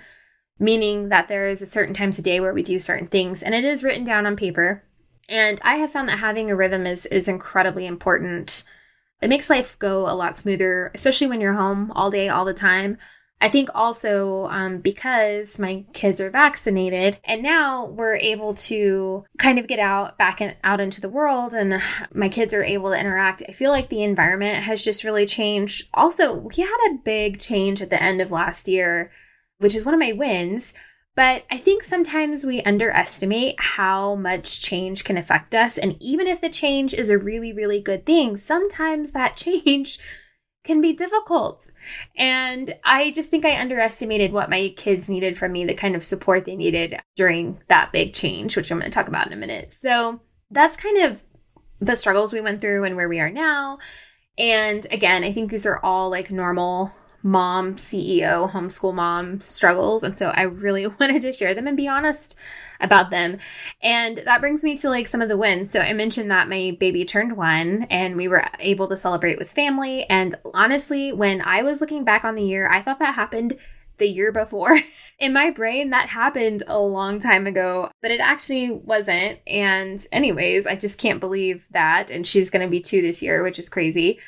meaning 0.60 1.10
that 1.10 1.28
there 1.28 1.48
is 1.48 1.62
a 1.62 1.68
certain 1.68 1.94
times 1.94 2.20
a 2.20 2.22
day 2.22 2.40
where 2.40 2.54
we 2.54 2.64
do 2.64 2.80
certain 2.80 3.08
things, 3.08 3.44
and 3.44 3.54
it 3.54 3.64
is 3.64 3.84
written 3.84 4.04
down 4.04 4.26
on 4.26 4.36
paper. 4.36 4.84
And 5.28 5.60
I 5.64 5.76
have 5.76 5.92
found 5.92 6.10
that 6.10 6.20
having 6.20 6.52
a 6.52 6.56
rhythm 6.56 6.86
is 6.86 7.06
is 7.08 7.28
incredibly 7.28 7.86
important. 7.86 8.64
It 9.22 9.30
makes 9.30 9.50
life 9.50 9.78
go 9.80 10.10
a 10.10 10.16
lot 10.16 10.38
smoother, 10.38 10.92
especially 10.94 11.28
when 11.28 11.42
you're 11.42 11.54
home 11.54 11.92
all 11.92 12.10
day, 12.12 12.28
all 12.28 12.46
the 12.46 12.54
time. 12.54 12.98
I 13.42 13.50
think 13.50 13.70
also 13.74 14.46
um, 14.46 14.82
because 14.82 15.58
my 15.58 15.84
kids 15.94 16.22
are 16.22 16.30
vaccinated 16.30 17.18
and 17.26 17.42
now 17.42 17.88
we're 17.88 18.16
able 18.16 18.54
to 18.54 19.26
kind 19.40 19.58
of 19.58 19.68
get 19.68 19.80
out 19.80 20.16
back 20.20 20.42
in, 20.42 20.54
out 20.64 20.80
into 20.80 21.02
the 21.02 21.10
world 21.10 21.56
and 21.56 21.82
my 22.14 22.30
kids 22.30 22.54
are 22.54 22.64
able 22.64 22.92
to 22.92 23.00
interact. 23.00 23.42
I 23.50 23.52
feel 23.52 23.72
like 23.72 23.90
the 23.90 24.04
environment 24.04 24.64
has 24.64 24.84
just 24.84 25.04
really 25.04 25.26
changed. 25.26 25.90
Also, 25.96 26.36
we 26.36 26.62
had 26.62 26.92
a 26.92 27.00
big 27.04 27.40
change 27.40 27.82
at 27.82 27.90
the 27.90 28.02
end 28.02 28.22
of 28.22 28.32
last 28.32 28.68
year, 28.68 29.12
which 29.58 29.76
is 29.76 29.86
one 29.86 29.96
of 29.96 30.00
my 30.00 30.12
wins. 30.12 30.74
But 31.16 31.44
I 31.52 31.58
think 31.58 31.84
sometimes 31.84 32.46
we 32.46 32.62
underestimate 32.62 33.56
how 33.60 34.16
much 34.16 34.62
change 34.62 35.04
can 35.04 35.18
affect 35.18 35.54
us. 35.56 35.78
And 35.78 35.98
even 36.00 36.28
if 36.28 36.40
the 36.40 36.50
change 36.50 36.94
is 36.94 37.10
a 37.10 37.18
really, 37.18 37.52
really 37.52 37.82
good 37.82 38.06
thing, 38.06 38.38
sometimes 38.38 39.12
that 39.12 39.36
change 39.36 40.00
can 40.64 40.82
be 40.82 40.94
difficult. 40.94 41.72
And 42.16 42.76
I 42.84 43.12
just 43.12 43.32
think 43.32 43.46
I 43.46 43.60
underestimated 43.60 44.32
what 44.32 44.50
my 44.50 44.74
kids 44.78 45.10
needed 45.10 45.38
from 45.38 45.52
me, 45.52 45.66
the 45.66 45.74
kind 45.74 45.96
of 45.96 46.04
support 46.04 46.46
they 46.46 46.56
needed 46.56 47.00
during 47.16 47.60
that 47.68 47.92
big 47.92 48.14
change, 48.14 48.56
which 48.56 48.72
I'm 48.72 48.80
going 48.80 48.92
to 48.92 48.94
talk 48.94 49.08
about 49.08 49.28
in 49.28 49.34
a 49.34 49.38
minute. 49.38 49.74
So 49.74 50.22
that's 50.52 50.78
kind 50.78 51.06
of 51.06 51.24
the 51.80 51.96
struggles 51.96 52.32
we 52.32 52.42
went 52.42 52.62
through 52.62 52.84
and 52.84 52.96
where 52.96 53.10
we 53.10 53.20
are 53.20 53.32
now. 53.32 53.80
And 54.38 54.86
again, 54.92 55.24
I 55.24 55.34
think 55.34 55.50
these 55.50 55.66
are 55.66 55.80
all 55.84 56.10
like 56.10 56.30
normal 56.32 56.94
mom, 57.24 57.76
CEO, 57.76 58.50
homeschool 58.52 58.94
mom 58.94 59.42
struggles. 59.42 60.04
And 60.04 60.16
so 60.16 60.30
I 60.30 60.44
really 60.44 60.88
wanted 61.00 61.24
to 61.24 61.34
share 61.34 61.54
them 61.54 61.68
and 61.68 61.78
be 61.78 61.88
honest 61.88 62.36
about 62.82 63.10
them. 63.10 63.38
And 63.82 64.22
that 64.26 64.42
brings 64.42 64.64
me 64.64 64.76
to 64.78 64.90
like 64.90 65.08
some 65.08 65.22
of 65.22 65.30
the 65.30 65.38
wins. 65.38 65.70
So 65.70 65.80
I 65.80 65.94
mentioned 65.94 66.32
that 66.32 66.50
my 66.50 66.76
baby 66.80 67.06
turned 67.06 67.38
one 67.38 67.88
and 67.90 68.16
we 68.16 68.28
were 68.28 68.48
able 68.60 68.88
to 68.88 68.98
celebrate 68.98 69.38
with 69.38 69.52
family. 69.52 70.04
And 70.06 70.36
honestly, 70.54 71.12
when 71.14 71.42
I 71.42 71.64
was 71.64 71.82
looking 71.82 72.04
back 72.04 72.26
on 72.26 72.36
the 72.36 72.44
year, 72.44 72.68
I 72.70 72.82
thought 72.82 73.00
that 73.00 73.16
happened 73.16 73.58
the 73.98 74.08
year 74.08 74.32
before. 74.32 74.78
In 75.20 75.32
my 75.32 75.52
brain, 75.52 75.92
that 75.92 76.10
happened 76.10 76.64
a 76.68 76.80
long 76.80 77.20
time 77.20 77.48
ago, 77.48 77.92
but 78.02 78.12
it 78.12 78.20
actually 78.20 78.72
wasn't. 78.72 79.40
And, 79.46 80.06
anyways, 80.12 80.66
I 80.66 80.76
just 80.76 80.98
can't 80.98 81.20
believe 81.20 81.68
that. 81.72 82.10
And 82.10 82.26
she's 82.26 82.50
going 82.50 82.66
to 82.66 82.72
be 82.72 82.82
two 82.82 83.02
this 83.02 83.22
year, 83.22 83.44
which 83.44 83.60
is 83.60 83.70
crazy. 83.70 84.20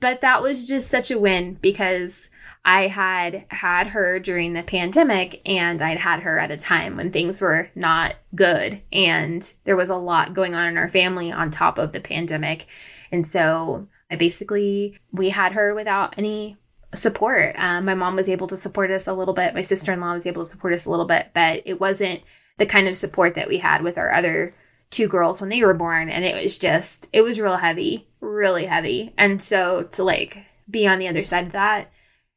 But 0.00 0.20
that 0.20 0.40
was 0.40 0.68
just 0.68 0.88
such 0.88 1.10
a 1.10 1.18
win 1.18 1.58
because 1.60 2.30
I 2.64 2.86
had 2.86 3.46
had 3.48 3.88
her 3.88 4.18
during 4.18 4.52
the 4.52 4.62
pandemic 4.62 5.40
and 5.46 5.80
I'd 5.80 5.98
had 5.98 6.20
her 6.20 6.38
at 6.38 6.50
a 6.50 6.56
time 6.56 6.96
when 6.96 7.10
things 7.10 7.40
were 7.40 7.70
not 7.74 8.16
good 8.34 8.82
and 8.92 9.52
there 9.64 9.76
was 9.76 9.90
a 9.90 9.96
lot 9.96 10.34
going 10.34 10.54
on 10.54 10.68
in 10.68 10.76
our 10.76 10.88
family 10.88 11.32
on 11.32 11.50
top 11.50 11.78
of 11.78 11.92
the 11.92 12.00
pandemic. 12.00 12.66
And 13.10 13.26
so 13.26 13.88
I 14.10 14.16
basically, 14.16 14.98
we 15.12 15.30
had 15.30 15.52
her 15.52 15.74
without 15.74 16.16
any 16.18 16.56
support. 16.94 17.54
Um, 17.58 17.84
my 17.84 17.94
mom 17.94 18.16
was 18.16 18.28
able 18.28 18.46
to 18.48 18.56
support 18.56 18.90
us 18.90 19.06
a 19.06 19.14
little 19.14 19.34
bit. 19.34 19.54
My 19.54 19.62
sister 19.62 19.92
in 19.92 20.00
law 20.00 20.14
was 20.14 20.26
able 20.26 20.44
to 20.44 20.50
support 20.50 20.72
us 20.72 20.86
a 20.86 20.90
little 20.90 21.06
bit, 21.06 21.28
but 21.34 21.62
it 21.64 21.80
wasn't 21.80 22.22
the 22.56 22.66
kind 22.66 22.88
of 22.88 22.96
support 22.96 23.34
that 23.34 23.48
we 23.48 23.58
had 23.58 23.82
with 23.82 23.98
our 23.98 24.12
other 24.12 24.52
two 24.90 25.06
girls 25.06 25.40
when 25.40 25.50
they 25.50 25.62
were 25.62 25.74
born. 25.74 26.08
And 26.08 26.24
it 26.24 26.42
was 26.42 26.58
just, 26.58 27.08
it 27.12 27.20
was 27.22 27.40
real 27.40 27.58
heavy, 27.58 28.08
really 28.20 28.66
heavy. 28.66 29.14
And 29.16 29.40
so 29.42 29.88
to 29.92 30.02
like 30.02 30.44
be 30.68 30.86
on 30.86 30.98
the 30.98 31.08
other 31.08 31.24
side 31.24 31.46
of 31.46 31.52
that 31.52 31.90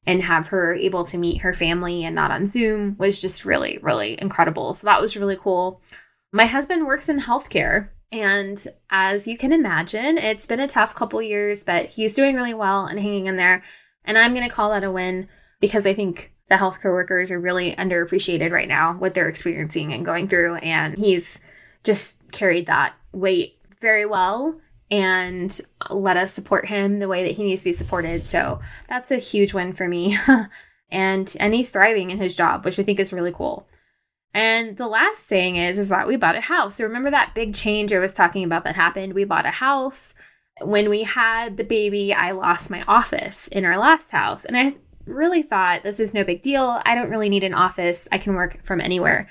and 0.05 0.21
have 0.23 0.47
her 0.47 0.73
able 0.73 1.03
to 1.05 1.17
meet 1.17 1.41
her 1.41 1.53
family 1.53 2.03
and 2.03 2.15
not 2.15 2.31
on 2.31 2.45
Zoom 2.45 2.95
was 2.97 3.21
just 3.21 3.45
really, 3.45 3.77
really 3.81 4.19
incredible. 4.19 4.73
So 4.73 4.85
that 4.85 5.01
was 5.01 5.15
really 5.15 5.35
cool. 5.35 5.81
My 6.31 6.45
husband 6.45 6.85
works 6.87 7.09
in 7.09 7.21
healthcare. 7.21 7.89
And 8.11 8.61
as 8.89 9.25
you 9.27 9.37
can 9.37 9.53
imagine, 9.53 10.17
it's 10.17 10.45
been 10.45 10.59
a 10.59 10.67
tough 10.67 10.95
couple 10.95 11.21
years, 11.21 11.63
but 11.63 11.87
he's 11.87 12.15
doing 12.15 12.35
really 12.35 12.53
well 12.53 12.85
and 12.85 12.99
hanging 12.99 13.27
in 13.27 13.37
there. 13.37 13.63
And 14.03 14.17
I'm 14.17 14.33
going 14.33 14.47
to 14.47 14.53
call 14.53 14.71
that 14.71 14.83
a 14.83 14.91
win 14.91 15.29
because 15.61 15.85
I 15.85 15.93
think 15.93 16.33
the 16.49 16.55
healthcare 16.55 16.91
workers 16.91 17.31
are 17.31 17.39
really 17.39 17.73
underappreciated 17.75 18.51
right 18.51 18.67
now, 18.67 18.93
what 18.93 19.13
they're 19.13 19.29
experiencing 19.29 19.93
and 19.93 20.05
going 20.05 20.27
through. 20.27 20.55
And 20.55 20.97
he's 20.97 21.39
just 21.83 22.19
carried 22.31 22.65
that 22.65 22.93
weight 23.13 23.59
very 23.79 24.05
well 24.05 24.59
and 24.91 25.59
let 25.89 26.17
us 26.17 26.33
support 26.33 26.67
him 26.67 26.99
the 26.99 27.07
way 27.07 27.23
that 27.23 27.35
he 27.35 27.43
needs 27.43 27.61
to 27.61 27.69
be 27.69 27.73
supported. 27.73 28.27
So 28.27 28.59
that's 28.87 29.09
a 29.09 29.17
huge 29.17 29.53
win 29.53 29.73
for 29.73 29.87
me. 29.87 30.17
and 30.91 31.35
and 31.39 31.53
he's 31.53 31.69
thriving 31.71 32.11
in 32.11 32.19
his 32.19 32.35
job, 32.35 32.65
which 32.65 32.77
I 32.77 32.83
think 32.83 32.99
is 32.99 33.13
really 33.13 33.31
cool. 33.31 33.67
And 34.33 34.77
the 34.77 34.87
last 34.87 35.25
thing 35.25 35.55
is 35.55 35.79
is 35.79 35.89
that 35.89 36.07
we 36.07 36.17
bought 36.17 36.35
a 36.35 36.41
house. 36.41 36.75
So 36.75 36.83
remember 36.83 37.09
that 37.09 37.33
big 37.33 37.55
change 37.55 37.93
I 37.93 37.99
was 37.99 38.13
talking 38.13 38.43
about 38.43 38.65
that 38.65 38.75
happened? 38.75 39.13
We 39.13 39.23
bought 39.23 39.45
a 39.45 39.51
house 39.51 40.13
when 40.59 40.89
we 40.89 41.03
had 41.03 41.57
the 41.57 41.63
baby, 41.63 42.13
I 42.13 42.31
lost 42.31 42.69
my 42.69 42.83
office 42.83 43.47
in 43.47 43.65
our 43.65 43.77
last 43.77 44.11
house. 44.11 44.45
And 44.45 44.57
I 44.57 44.75
really 45.05 45.41
thought 45.41 45.83
this 45.83 45.99
is 45.99 46.13
no 46.13 46.23
big 46.23 46.41
deal. 46.41 46.81
I 46.85 46.95
don't 46.95 47.09
really 47.09 47.29
need 47.29 47.43
an 47.43 47.53
office. 47.53 48.07
I 48.11 48.17
can 48.17 48.35
work 48.35 48.63
from 48.63 48.81
anywhere. 48.81 49.29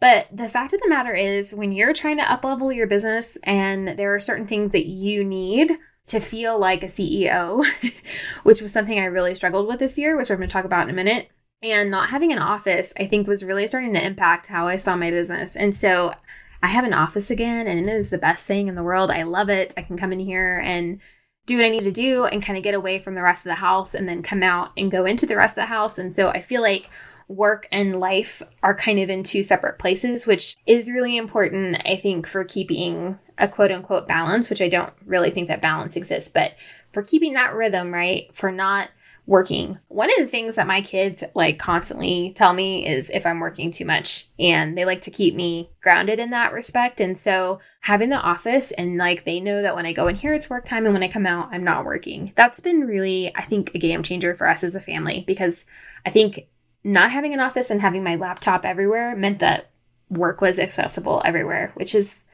But 0.00 0.28
the 0.30 0.48
fact 0.48 0.72
of 0.72 0.80
the 0.80 0.88
matter 0.88 1.14
is, 1.14 1.54
when 1.54 1.72
you're 1.72 1.94
trying 1.94 2.18
to 2.18 2.24
uplevel 2.24 2.74
your 2.74 2.86
business 2.86 3.38
and 3.42 3.96
there 3.98 4.14
are 4.14 4.20
certain 4.20 4.46
things 4.46 4.72
that 4.72 4.86
you 4.86 5.24
need 5.24 5.72
to 6.08 6.20
feel 6.20 6.58
like 6.58 6.82
a 6.82 6.86
CEO, 6.86 7.64
which 8.42 8.60
was 8.60 8.72
something 8.72 8.98
I 8.98 9.06
really 9.06 9.34
struggled 9.34 9.66
with 9.66 9.78
this 9.78 9.98
year, 9.98 10.16
which 10.16 10.30
I'm 10.30 10.36
going 10.36 10.48
to 10.48 10.52
talk 10.52 10.64
about 10.64 10.84
in 10.84 10.90
a 10.90 10.92
minute, 10.92 11.30
and 11.62 11.90
not 11.90 12.10
having 12.10 12.32
an 12.32 12.38
office, 12.38 12.92
I 12.98 13.06
think 13.06 13.26
was 13.26 13.44
really 13.44 13.66
starting 13.66 13.94
to 13.94 14.04
impact 14.04 14.48
how 14.48 14.68
I 14.68 14.76
saw 14.76 14.94
my 14.96 15.10
business. 15.10 15.56
And 15.56 15.74
so 15.74 16.14
I 16.62 16.68
have 16.68 16.84
an 16.84 16.94
office 16.94 17.30
again 17.30 17.66
and 17.66 17.88
it 17.88 17.92
is 17.92 18.10
the 18.10 18.18
best 18.18 18.46
thing 18.46 18.68
in 18.68 18.74
the 18.74 18.82
world. 18.82 19.10
I 19.10 19.22
love 19.22 19.48
it. 19.48 19.74
I 19.76 19.82
can 19.82 19.96
come 19.96 20.12
in 20.12 20.20
here 20.20 20.60
and 20.64 21.00
do 21.46 21.56
what 21.56 21.64
I 21.64 21.70
need 21.70 21.84
to 21.84 21.92
do 21.92 22.24
and 22.24 22.42
kind 22.42 22.56
of 22.56 22.64
get 22.64 22.74
away 22.74 22.98
from 22.98 23.14
the 23.14 23.22
rest 23.22 23.46
of 23.46 23.50
the 23.50 23.56
house 23.56 23.94
and 23.94 24.08
then 24.08 24.22
come 24.22 24.42
out 24.42 24.72
and 24.76 24.90
go 24.90 25.06
into 25.06 25.26
the 25.26 25.36
rest 25.36 25.52
of 25.52 25.62
the 25.62 25.66
house. 25.66 25.98
And 25.98 26.12
so 26.12 26.28
I 26.28 26.42
feel 26.42 26.60
like 26.60 26.90
work 27.28 27.66
and 27.72 27.98
life 27.98 28.42
are 28.62 28.74
kind 28.74 28.98
of 29.00 29.10
in 29.10 29.22
two 29.22 29.42
separate 29.42 29.78
places, 29.78 30.26
which 30.26 30.56
is 30.66 30.90
really 30.90 31.16
important, 31.16 31.82
I 31.84 31.96
think, 31.96 32.26
for 32.26 32.44
keeping 32.44 33.18
a 33.38 33.48
quote 33.48 33.72
unquote 33.72 34.06
balance, 34.08 34.48
which 34.48 34.62
I 34.62 34.68
don't 34.68 34.92
really 35.04 35.30
think 35.30 35.48
that 35.48 35.62
balance 35.62 35.96
exists, 35.96 36.30
but 36.30 36.52
for 36.92 37.02
keeping 37.02 37.34
that 37.34 37.54
rhythm, 37.54 37.92
right? 37.92 38.34
For 38.34 38.52
not 38.52 38.88
working. 39.26 39.78
One 39.88 40.08
of 40.08 40.18
the 40.18 40.28
things 40.28 40.54
that 40.54 40.68
my 40.68 40.80
kids 40.80 41.24
like 41.34 41.58
constantly 41.58 42.32
tell 42.36 42.52
me 42.52 42.86
is 42.86 43.10
if 43.10 43.26
I'm 43.26 43.40
working 43.40 43.72
too 43.72 43.84
much 43.84 44.28
and 44.38 44.78
they 44.78 44.84
like 44.84 45.00
to 45.02 45.10
keep 45.10 45.34
me 45.34 45.70
grounded 45.82 46.20
in 46.20 46.30
that 46.30 46.52
respect. 46.52 47.00
And 47.00 47.18
so 47.18 47.58
having 47.80 48.08
the 48.08 48.16
office 48.16 48.70
and 48.70 48.96
like 48.96 49.24
they 49.24 49.40
know 49.40 49.62
that 49.62 49.74
when 49.74 49.84
I 49.84 49.92
go 49.92 50.06
in 50.06 50.14
here, 50.14 50.32
it's 50.32 50.48
work 50.48 50.64
time 50.64 50.84
and 50.84 50.94
when 50.94 51.02
I 51.02 51.08
come 51.08 51.26
out, 51.26 51.48
I'm 51.50 51.64
not 51.64 51.84
working. 51.84 52.32
That's 52.36 52.60
been 52.60 52.82
really, 52.82 53.34
I 53.34 53.42
think, 53.42 53.74
a 53.74 53.78
game 53.78 54.04
changer 54.04 54.32
for 54.32 54.48
us 54.48 54.62
as 54.62 54.76
a 54.76 54.80
family 54.80 55.24
because 55.26 55.66
I 56.04 56.10
think 56.10 56.46
not 56.86 57.10
having 57.10 57.34
an 57.34 57.40
office 57.40 57.70
and 57.70 57.80
having 57.80 58.04
my 58.04 58.14
laptop 58.14 58.64
everywhere 58.64 59.16
meant 59.16 59.40
that 59.40 59.70
work 60.08 60.40
was 60.40 60.60
accessible 60.60 61.20
everywhere, 61.24 61.72
which 61.74 61.96
is, 61.96 62.24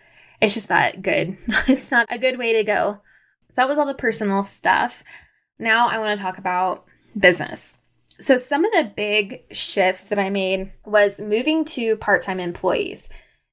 it's 0.42 0.52
just 0.52 0.68
not 0.68 1.00
good. 1.00 1.38
it's 1.68 1.90
not 1.90 2.06
a 2.10 2.18
good 2.18 2.38
way 2.38 2.52
to 2.52 2.62
go. 2.62 3.00
So 3.48 3.54
that 3.56 3.68
was 3.68 3.78
all 3.78 3.86
the 3.86 3.94
personal 3.94 4.44
stuff. 4.44 5.02
Now 5.58 5.88
I 5.88 5.98
want 5.98 6.18
to 6.18 6.22
talk 6.22 6.36
about 6.36 6.84
business. 7.18 7.76
So, 8.20 8.36
some 8.36 8.64
of 8.64 8.72
the 8.72 8.92
big 8.94 9.42
shifts 9.52 10.08
that 10.08 10.18
I 10.18 10.28
made 10.30 10.70
was 10.84 11.18
moving 11.18 11.64
to 11.64 11.96
part 11.96 12.22
time 12.22 12.38
employees. 12.38 13.08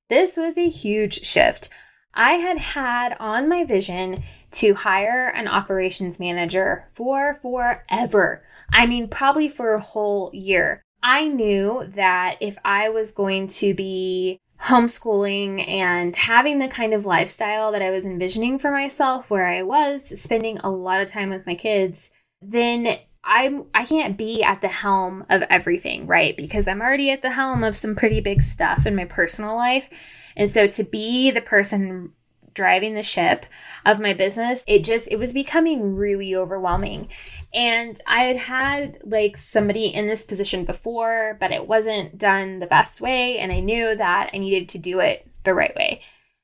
This 0.10 0.36
was 0.36 0.58
a 0.58 0.70
huge 0.70 1.25
shift. 1.25 1.70
I 2.13 2.34
had 2.34 2.58
had 2.58 3.15
on 3.20 3.48
my 3.48 3.63
vision 3.63 4.22
to 4.51 4.74
hire 4.74 5.27
an 5.27 5.48
operations 5.48 6.20
manager 6.20 6.89
for 6.94 7.39
forever. 7.41 8.44
I 8.72 8.86
mean, 8.86 9.08
probably 9.08 9.48
for 9.48 9.74
a 9.74 9.79
whole 9.79 10.29
year. 10.34 10.84
I 11.01 11.27
knew 11.27 11.86
that 11.89 12.38
if 12.39 12.58
I 12.65 12.89
was 12.89 13.12
going 13.12 13.48
to 13.48 13.74
be 13.74 14.39
homeschooling 14.62 15.65
and 15.68 16.15
having 16.15 16.60
the 16.60 16.68
kind 16.68 16.94
of 16.94 17.06
lifestyle 17.06 17.72
that 17.72 17.82
I 17.82 17.91
was 17.91 18.06
envisioning 18.06 18.60
for 18.60 18.72
myself, 18.72 19.29
where 19.29 19.48
I 19.48 19.63
was 19.63 20.20
spending 20.20 20.58
a 20.60 20.70
lot 20.70 21.01
of 21.01 21.10
time 21.10 21.29
with 21.29 21.46
my 21.46 21.56
kids, 21.56 22.12
then 22.41 22.98
I'm 23.24 23.65
I 23.74 23.86
can't 23.86 24.18
be 24.18 24.44
at 24.44 24.62
the 24.62 24.68
helm 24.68 25.25
of 25.29 25.44
everything, 25.44 26.08
right? 26.08 26.36
Because 26.36 26.68
I'm 26.68 26.82
already 26.82 27.12
at 27.12 27.22
the 27.22 27.32
helm 27.32 27.63
of 27.63 27.77
some 27.77 27.96
pretty 27.96 28.22
big 28.22 28.41
stuff 28.41 28.86
in 28.86 28.96
my 28.96 29.06
personal 29.06 29.56
life. 29.56 29.89
And 30.36 30.50
so 30.50 30.68
to 30.68 30.84
be 30.84 31.32
the 31.32 31.41
person 31.41 32.13
driving 32.53 32.94
the 32.94 33.03
ship 33.03 33.46
of 33.86 34.00
my 34.00 34.13
business, 34.13 34.63
it 34.68 34.84
just 34.84 35.08
it 35.12 35.18
was 35.18 35.34
becoming 35.34 35.96
really 35.96 36.36
overwhelming. 36.36 37.10
And 37.53 38.00
I 38.06 38.25
had 38.25 38.38
had 38.38 39.00
like 39.03 39.38
somebody 39.38 39.88
in 39.88 40.06
this 40.06 40.24
position 40.24 40.65
before, 40.65 41.38
but 41.39 41.51
it 41.51 41.68
wasn't 41.68 42.18
done 42.18 42.60
the 42.60 42.68
best 42.68 43.01
way. 43.01 43.39
And 43.39 43.51
I 43.51 43.60
knew 43.60 43.96
that 43.96 44.29
I 44.34 44.38
needed 44.38 44.70
to 44.70 44.77
do 44.77 45.00
it 45.00 45.27
the 45.44 45.53
right 45.53 45.75
way. 45.75 46.01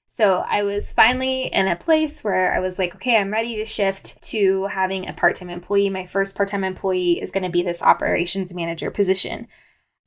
So 0.10 0.46
I 0.48 0.64
was 0.64 0.94
finally 0.94 1.48
in 1.48 1.68
a 1.68 1.76
place 1.76 2.24
where 2.24 2.54
I 2.54 2.60
was 2.60 2.80
like, 2.80 2.96
okay, 2.96 3.18
I'm 3.18 3.34
ready 3.34 3.58
to 3.58 3.66
shift 3.66 4.22
to 4.30 4.64
having 4.68 5.10
a 5.10 5.14
part 5.14 5.36
time 5.36 5.50
employee. 5.50 5.90
My 5.90 6.06
first 6.06 6.36
part 6.36 6.50
time 6.50 6.64
employee 6.64 7.22
is 7.22 7.32
going 7.32 7.44
to 7.44 7.50
be 7.50 7.62
this 7.62 7.82
operations 7.82 8.54
manager 8.54 8.90
position. 8.90 9.48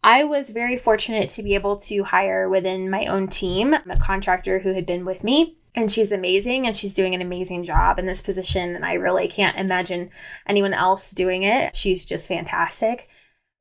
I 0.02 0.24
was 0.24 0.48
very 0.48 0.78
fortunate 0.78 1.28
to 1.30 1.42
be 1.42 1.54
able 1.54 1.76
to 1.80 2.04
hire 2.04 2.48
within 2.48 2.88
my 2.88 3.04
own 3.04 3.28
team 3.28 3.74
a 3.74 3.98
contractor 4.00 4.60
who 4.60 4.72
had 4.72 4.86
been 4.86 5.04
with 5.04 5.24
me 5.24 5.57
and 5.74 5.90
she's 5.90 6.12
amazing 6.12 6.66
and 6.66 6.76
she's 6.76 6.94
doing 6.94 7.14
an 7.14 7.22
amazing 7.22 7.64
job 7.64 7.98
in 7.98 8.06
this 8.06 8.22
position 8.22 8.74
and 8.74 8.84
i 8.84 8.94
really 8.94 9.28
can't 9.28 9.56
imagine 9.56 10.10
anyone 10.46 10.74
else 10.74 11.10
doing 11.12 11.42
it. 11.42 11.76
She's 11.76 12.04
just 12.04 12.28
fantastic. 12.28 13.08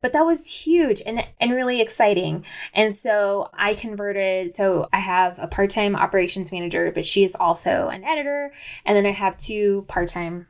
But 0.01 0.13
that 0.13 0.25
was 0.25 0.47
huge 0.47 1.01
and 1.05 1.27
and 1.39 1.51
really 1.51 1.81
exciting. 1.81 2.45
And 2.73 2.95
so 2.95 3.49
i 3.53 3.73
converted 3.73 4.51
so 4.51 4.87
i 4.93 4.99
have 4.99 5.37
a 5.39 5.47
part-time 5.47 5.95
operations 5.95 6.51
manager 6.51 6.91
but 6.93 7.05
she 7.05 7.23
is 7.23 7.35
also 7.35 7.87
an 7.87 8.03
editor. 8.03 8.53
And 8.85 8.95
then 8.95 9.05
i 9.05 9.11
have 9.11 9.37
two 9.37 9.85
part-time 9.87 10.47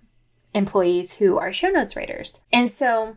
employees 0.53 1.13
who 1.13 1.37
are 1.37 1.53
show 1.53 1.69
notes 1.69 1.95
writers. 1.95 2.41
And 2.51 2.69
so 2.69 3.15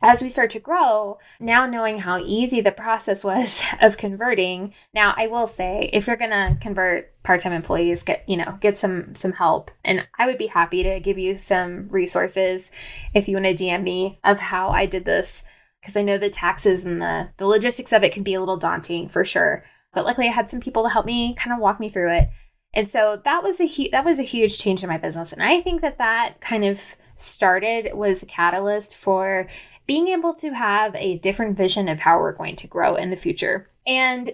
as 0.00 0.22
we 0.22 0.28
start 0.28 0.50
to 0.50 0.60
grow, 0.60 1.18
now 1.40 1.66
knowing 1.66 1.98
how 1.98 2.18
easy 2.18 2.60
the 2.60 2.70
process 2.70 3.24
was 3.24 3.62
of 3.80 3.96
converting, 3.96 4.72
now 4.94 5.14
I 5.16 5.26
will 5.26 5.46
say 5.46 5.90
if 5.92 6.06
you're 6.06 6.16
going 6.16 6.30
to 6.30 6.56
convert 6.60 7.22
part-time 7.24 7.52
employees, 7.52 8.02
get, 8.02 8.28
you 8.28 8.36
know, 8.36 8.56
get 8.60 8.78
some 8.78 9.14
some 9.14 9.32
help. 9.32 9.70
And 9.84 10.06
I 10.18 10.26
would 10.26 10.38
be 10.38 10.46
happy 10.46 10.82
to 10.82 11.00
give 11.00 11.18
you 11.18 11.36
some 11.36 11.88
resources 11.88 12.70
if 13.14 13.28
you 13.28 13.36
want 13.36 13.46
to 13.46 13.64
DM 13.64 13.82
me 13.82 14.18
of 14.24 14.38
how 14.38 14.70
I 14.70 14.86
did 14.86 15.04
this 15.04 15.42
because 15.80 15.96
I 15.96 16.02
know 16.02 16.18
the 16.18 16.30
taxes 16.30 16.84
and 16.84 17.02
the 17.02 17.30
the 17.36 17.46
logistics 17.46 17.92
of 17.92 18.02
it 18.04 18.12
can 18.12 18.22
be 18.22 18.34
a 18.34 18.40
little 18.40 18.56
daunting 18.56 19.08
for 19.08 19.24
sure. 19.24 19.64
But 19.92 20.04
luckily 20.04 20.28
I 20.28 20.32
had 20.32 20.48
some 20.48 20.60
people 20.60 20.84
to 20.84 20.90
help 20.90 21.06
me 21.06 21.34
kind 21.34 21.52
of 21.52 21.60
walk 21.60 21.80
me 21.80 21.88
through 21.88 22.12
it. 22.12 22.28
And 22.74 22.88
so 22.88 23.20
that 23.24 23.42
was 23.42 23.60
a 23.60 23.66
hu- 23.66 23.90
that 23.90 24.04
was 24.04 24.18
a 24.18 24.24
huge 24.24 24.58
change 24.58 24.82
in 24.82 24.88
my 24.88 24.98
business. 24.98 25.32
And 25.32 25.42
I 25.42 25.60
think 25.60 25.80
that 25.80 25.98
that 25.98 26.40
kind 26.40 26.64
of 26.64 26.96
started 27.16 27.94
was 27.94 28.22
a 28.22 28.26
catalyst 28.26 28.96
for 28.96 29.48
being 29.88 30.08
able 30.08 30.34
to 30.34 30.50
have 30.50 30.94
a 30.94 31.18
different 31.18 31.56
vision 31.56 31.88
of 31.88 31.98
how 31.98 32.20
we're 32.20 32.32
going 32.32 32.54
to 32.54 32.68
grow 32.68 32.94
in 32.94 33.10
the 33.10 33.16
future. 33.16 33.68
And 33.86 34.32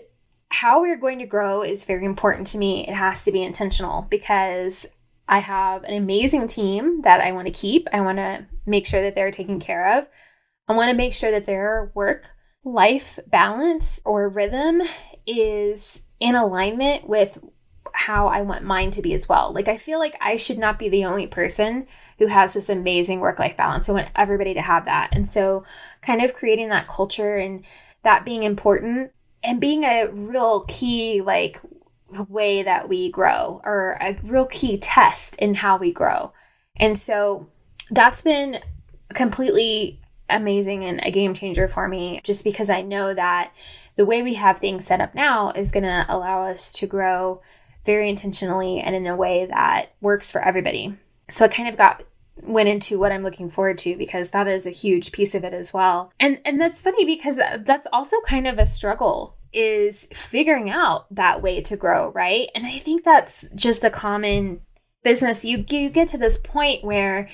how 0.51 0.83
we're 0.83 0.99
going 0.99 1.21
to 1.21 1.27
grow 1.27 1.63
is 1.63 1.85
very 1.85 2.05
important 2.05 2.49
to 2.49 2.59
me. 2.59 2.87
It 2.87 2.95
has 2.95 3.25
to 3.25 3.33
be 3.33 3.43
intentional 3.43 4.03
because 4.11 4.85
I 5.29 5.39
have 5.39 5.85
an 5.85 5.95
amazing 5.95 6.49
team 6.49 7.03
that 7.03 7.21
I 7.21 7.33
want 7.33 7.47
to 7.47 7.53
keep. 7.53 7.89
I 7.93 8.01
want 8.01 8.19
to 8.19 8.47
make 8.67 8.85
sure 8.85 9.01
that 9.01 9.15
they're 9.15 9.31
taken 9.31 9.61
care 9.61 9.99
of. 9.99 10.07
I 10.69 10.75
want 10.75 10.91
to 10.91 10.97
make 10.97 11.15
sure 11.15 11.31
that 11.31 11.47
their 11.47 11.93
work 11.95 12.27
life 12.65 13.19
balance 13.29 14.01
or 14.05 14.29
rhythm 14.29 14.83
is 15.27 16.03
in 16.19 16.35
alignment 16.35 17.09
with 17.09 17.39
how 17.93 18.27
I 18.27 18.43
want 18.43 18.65
mine 18.65 18.91
to 18.93 19.03
be 19.03 19.15
as 19.15 19.29
well. 19.29 19.53
Like, 19.53 19.69
I 19.69 19.77
feel 19.77 20.01
like 20.01 20.17
I 20.21 20.37
should 20.37 20.59
not 20.59 20.81
be 20.81 20.89
the 20.89 21.05
only 21.05 21.29
person 21.29 21.87
who 22.19 22.27
has 22.27 22.55
this 22.55 22.69
amazing 22.69 23.21
work 23.21 23.39
life 23.39 23.57
balance. 23.57 23.89
I 23.89 23.93
want 23.93 24.09
everybody 24.17 24.55
to 24.55 24.63
have 24.63 24.85
that. 24.85 25.11
And 25.13 25.27
so, 25.29 25.65
kind 26.03 26.23
of 26.23 26.35
creating 26.35 26.69
that 26.69 26.89
culture 26.89 27.37
and 27.37 27.65
that 28.03 28.25
being 28.25 28.43
important 28.43 29.13
and 29.43 29.61
being 29.61 29.85
a 29.85 30.09
real 30.09 30.65
key, 30.69 31.21
like, 31.21 31.61
way 32.29 32.63
that 32.63 32.89
we 32.89 33.11
grow 33.11 33.61
or 33.65 33.99
a 34.01 34.19
real 34.23 34.47
key 34.47 34.79
test 34.79 35.37
in 35.37 35.55
how 35.55 35.77
we 35.77 35.93
grow. 35.93 36.33
And 36.77 36.99
so, 36.99 37.49
that's 37.91 38.23
been 38.23 38.61
completely 39.15 40.01
amazing 40.31 40.85
and 40.85 41.01
a 41.03 41.11
game 41.11 41.35
changer 41.35 41.69
for 41.69 41.87
me 41.87 42.21
just 42.25 42.45
because 42.45 42.71
I 42.71 42.83
know 42.83 43.13
that 43.13 43.53
the 43.97 44.07
way 44.07 44.23
we 44.23 44.35
have 44.35 44.59
things 44.59 44.87
set 44.87 45.01
up 45.01 45.15
now 45.15 45.51
is 45.51 45.71
going 45.71 45.85
to 45.85 46.07
allow 46.09 46.47
us 46.47 46.73
to 46.75 46.87
grow 46.87 47.43
very 47.85 48.09
intentionally 48.09 48.81
and 48.81 48.97
in 48.97 49.07
a 49.07 49.17
way 49.17 49.47
that 49.47 49.93
works 50.01 50.31
for 50.31 50.41
everybody. 50.41 50.97
So 51.31 51.45
I 51.45 51.49
kind 51.49 51.69
of 51.69 51.77
got 51.77 52.03
went 52.43 52.69
into 52.69 52.99
what 52.99 53.13
I'm 53.13 53.23
looking 53.23 53.51
forward 53.51 53.79
to 53.79 53.97
because 53.97 54.31
that 54.31 54.49
is 54.49 54.67
a 54.67 54.71
huge 54.71 55.13
piece 55.13 55.35
of 55.35 55.45
it 55.45 55.55
as 55.55 55.73
well. 55.73 56.13
And 56.19 56.41
and 56.45 56.61
that's 56.61 56.81
funny 56.81 57.05
because 57.05 57.39
uh, 57.39 57.59
that's 57.65 57.87
also 57.93 58.21
kind 58.23 58.47
of 58.47 58.59
a 58.59 58.67
struggle 58.67 59.37
is 59.53 60.09
figuring 60.13 60.69
out 60.69 61.07
that 61.15 61.41
way 61.41 61.61
to 61.61 61.77
grow, 61.77 62.11
right? 62.11 62.49
And 62.55 62.67
I 62.67 62.79
think 62.79 63.05
that's 63.05 63.47
just 63.55 63.85
a 63.85 63.91
common 63.91 64.61
business. 65.03 65.45
You 65.45 65.65
you 65.69 65.91
get 65.91 66.09
to 66.09 66.19
this 66.19 66.39
point 66.39 66.85
where 66.85 67.29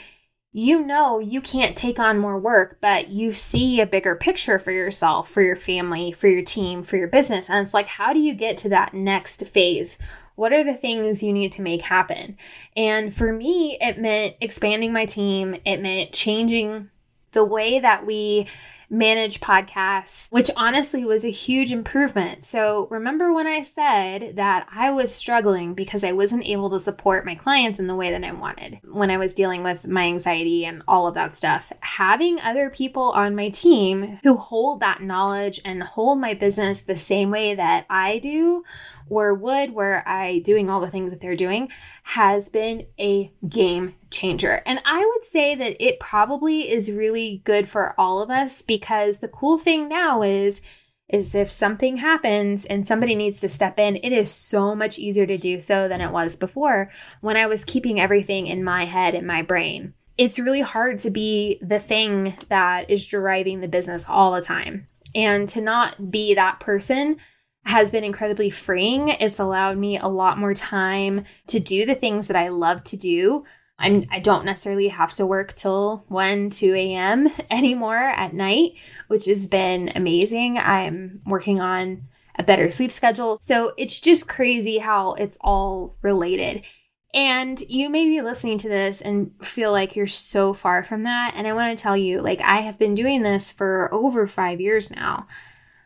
you 0.52 0.84
know 0.84 1.18
you 1.18 1.40
can't 1.40 1.76
take 1.76 1.98
on 1.98 2.18
more 2.18 2.38
work, 2.38 2.78
but 2.80 3.08
you 3.08 3.32
see 3.32 3.80
a 3.80 3.86
bigger 3.86 4.16
picture 4.16 4.58
for 4.58 4.72
yourself, 4.72 5.30
for 5.30 5.42
your 5.42 5.56
family, 5.56 6.12
for 6.12 6.28
your 6.28 6.42
team, 6.42 6.82
for 6.82 6.96
your 6.96 7.08
business. 7.08 7.48
And 7.48 7.64
it's 7.64 7.74
like, 7.74 7.86
how 7.86 8.12
do 8.12 8.18
you 8.18 8.34
get 8.34 8.56
to 8.58 8.68
that 8.70 8.94
next 8.94 9.46
phase 9.46 9.98
what 10.40 10.54
are 10.54 10.64
the 10.64 10.72
things 10.72 11.22
you 11.22 11.34
need 11.34 11.52
to 11.52 11.60
make 11.60 11.82
happen? 11.82 12.34
And 12.74 13.14
for 13.14 13.30
me, 13.30 13.76
it 13.78 13.98
meant 13.98 14.36
expanding 14.40 14.90
my 14.90 15.04
team, 15.04 15.54
it 15.66 15.82
meant 15.82 16.14
changing 16.14 16.88
the 17.32 17.44
way 17.44 17.78
that 17.78 18.06
we 18.06 18.46
manage 18.90 19.40
podcasts, 19.40 20.26
which 20.30 20.50
honestly 20.56 21.04
was 21.04 21.24
a 21.24 21.30
huge 21.30 21.70
improvement. 21.70 22.42
So, 22.42 22.88
remember 22.90 23.32
when 23.32 23.46
I 23.46 23.62
said 23.62 24.36
that 24.36 24.66
I 24.70 24.90
was 24.90 25.14
struggling 25.14 25.74
because 25.74 26.02
I 26.02 26.12
wasn't 26.12 26.44
able 26.44 26.70
to 26.70 26.80
support 26.80 27.24
my 27.24 27.36
clients 27.36 27.78
in 27.78 27.86
the 27.86 27.94
way 27.94 28.10
that 28.10 28.24
I 28.24 28.32
wanted 28.32 28.80
when 28.82 29.10
I 29.10 29.16
was 29.16 29.34
dealing 29.34 29.62
with 29.62 29.86
my 29.86 30.02
anxiety 30.02 30.64
and 30.64 30.82
all 30.88 31.06
of 31.06 31.14
that 31.14 31.32
stuff? 31.32 31.72
Having 31.80 32.40
other 32.40 32.68
people 32.68 33.12
on 33.12 33.36
my 33.36 33.48
team 33.50 34.18
who 34.24 34.36
hold 34.36 34.80
that 34.80 35.02
knowledge 35.02 35.60
and 35.64 35.82
hold 35.82 36.20
my 36.20 36.34
business 36.34 36.82
the 36.82 36.96
same 36.96 37.30
way 37.30 37.54
that 37.54 37.86
I 37.88 38.18
do 38.18 38.64
or 39.08 39.34
would, 39.34 39.74
where 39.74 40.06
I 40.08 40.38
doing 40.38 40.70
all 40.70 40.80
the 40.80 40.90
things 40.90 41.10
that 41.10 41.20
they're 41.20 41.36
doing, 41.36 41.70
has 42.10 42.48
been 42.48 42.84
a 42.98 43.32
game 43.48 43.94
changer. 44.10 44.62
And 44.66 44.80
I 44.84 44.98
would 44.98 45.24
say 45.24 45.54
that 45.54 45.76
it 45.78 46.00
probably 46.00 46.68
is 46.68 46.90
really 46.90 47.40
good 47.44 47.68
for 47.68 47.94
all 47.96 48.20
of 48.20 48.30
us 48.30 48.62
because 48.62 49.20
the 49.20 49.28
cool 49.28 49.58
thing 49.58 49.88
now 49.88 50.22
is 50.22 50.60
is 51.08 51.36
if 51.36 51.52
something 51.52 51.98
happens 51.98 52.64
and 52.64 52.86
somebody 52.86 53.14
needs 53.14 53.40
to 53.40 53.48
step 53.48 53.78
in, 53.78 53.94
it 53.94 54.10
is 54.10 54.28
so 54.28 54.74
much 54.74 54.98
easier 54.98 55.24
to 55.24 55.38
do 55.38 55.60
so 55.60 55.86
than 55.86 56.00
it 56.00 56.10
was 56.10 56.34
before 56.34 56.90
when 57.20 57.36
I 57.36 57.46
was 57.46 57.64
keeping 57.64 58.00
everything 58.00 58.48
in 58.48 58.64
my 58.64 58.86
head 58.86 59.14
and 59.14 59.24
my 59.24 59.42
brain. 59.42 59.94
It's 60.18 60.40
really 60.40 60.62
hard 60.62 60.98
to 61.00 61.10
be 61.10 61.60
the 61.62 61.78
thing 61.78 62.36
that 62.48 62.90
is 62.90 63.06
driving 63.06 63.60
the 63.60 63.68
business 63.68 64.04
all 64.08 64.32
the 64.32 64.42
time. 64.42 64.88
And 65.14 65.48
to 65.50 65.60
not 65.60 66.10
be 66.10 66.34
that 66.34 66.58
person 66.58 67.18
has 67.64 67.92
been 67.92 68.04
incredibly 68.04 68.50
freeing. 68.50 69.08
It's 69.08 69.38
allowed 69.38 69.78
me 69.78 69.98
a 69.98 70.08
lot 70.08 70.38
more 70.38 70.54
time 70.54 71.24
to 71.48 71.60
do 71.60 71.86
the 71.86 71.94
things 71.94 72.26
that 72.28 72.36
I 72.36 72.48
love 72.48 72.82
to 72.84 72.96
do 72.96 73.44
I'm 73.80 74.04
I 74.10 74.20
don't 74.20 74.44
necessarily 74.44 74.88
have 74.88 75.14
to 75.14 75.26
work 75.26 75.54
till 75.54 76.04
1, 76.08 76.50
2 76.50 76.74
a.m. 76.74 77.28
anymore 77.50 77.96
at 77.96 78.34
night, 78.34 78.74
which 79.08 79.24
has 79.26 79.48
been 79.48 79.90
amazing. 79.96 80.58
I'm 80.58 81.22
working 81.26 81.60
on 81.60 82.02
a 82.38 82.42
better 82.42 82.70
sleep 82.70 82.92
schedule. 82.92 83.38
So 83.40 83.72
it's 83.76 84.00
just 84.00 84.28
crazy 84.28 84.78
how 84.78 85.14
it's 85.14 85.38
all 85.40 85.96
related. 86.02 86.66
And 87.12 87.58
you 87.62 87.88
may 87.88 88.04
be 88.04 88.20
listening 88.20 88.58
to 88.58 88.68
this 88.68 89.00
and 89.00 89.32
feel 89.42 89.72
like 89.72 89.96
you're 89.96 90.06
so 90.06 90.54
far 90.54 90.84
from 90.84 91.02
that. 91.04 91.32
And 91.34 91.46
I 91.46 91.54
want 91.54 91.76
to 91.76 91.82
tell 91.82 91.96
you, 91.96 92.20
like, 92.20 92.40
I 92.40 92.60
have 92.60 92.78
been 92.78 92.94
doing 92.94 93.22
this 93.22 93.50
for 93.50 93.92
over 93.92 94.28
five 94.28 94.60
years 94.60 94.92
now. 94.92 95.26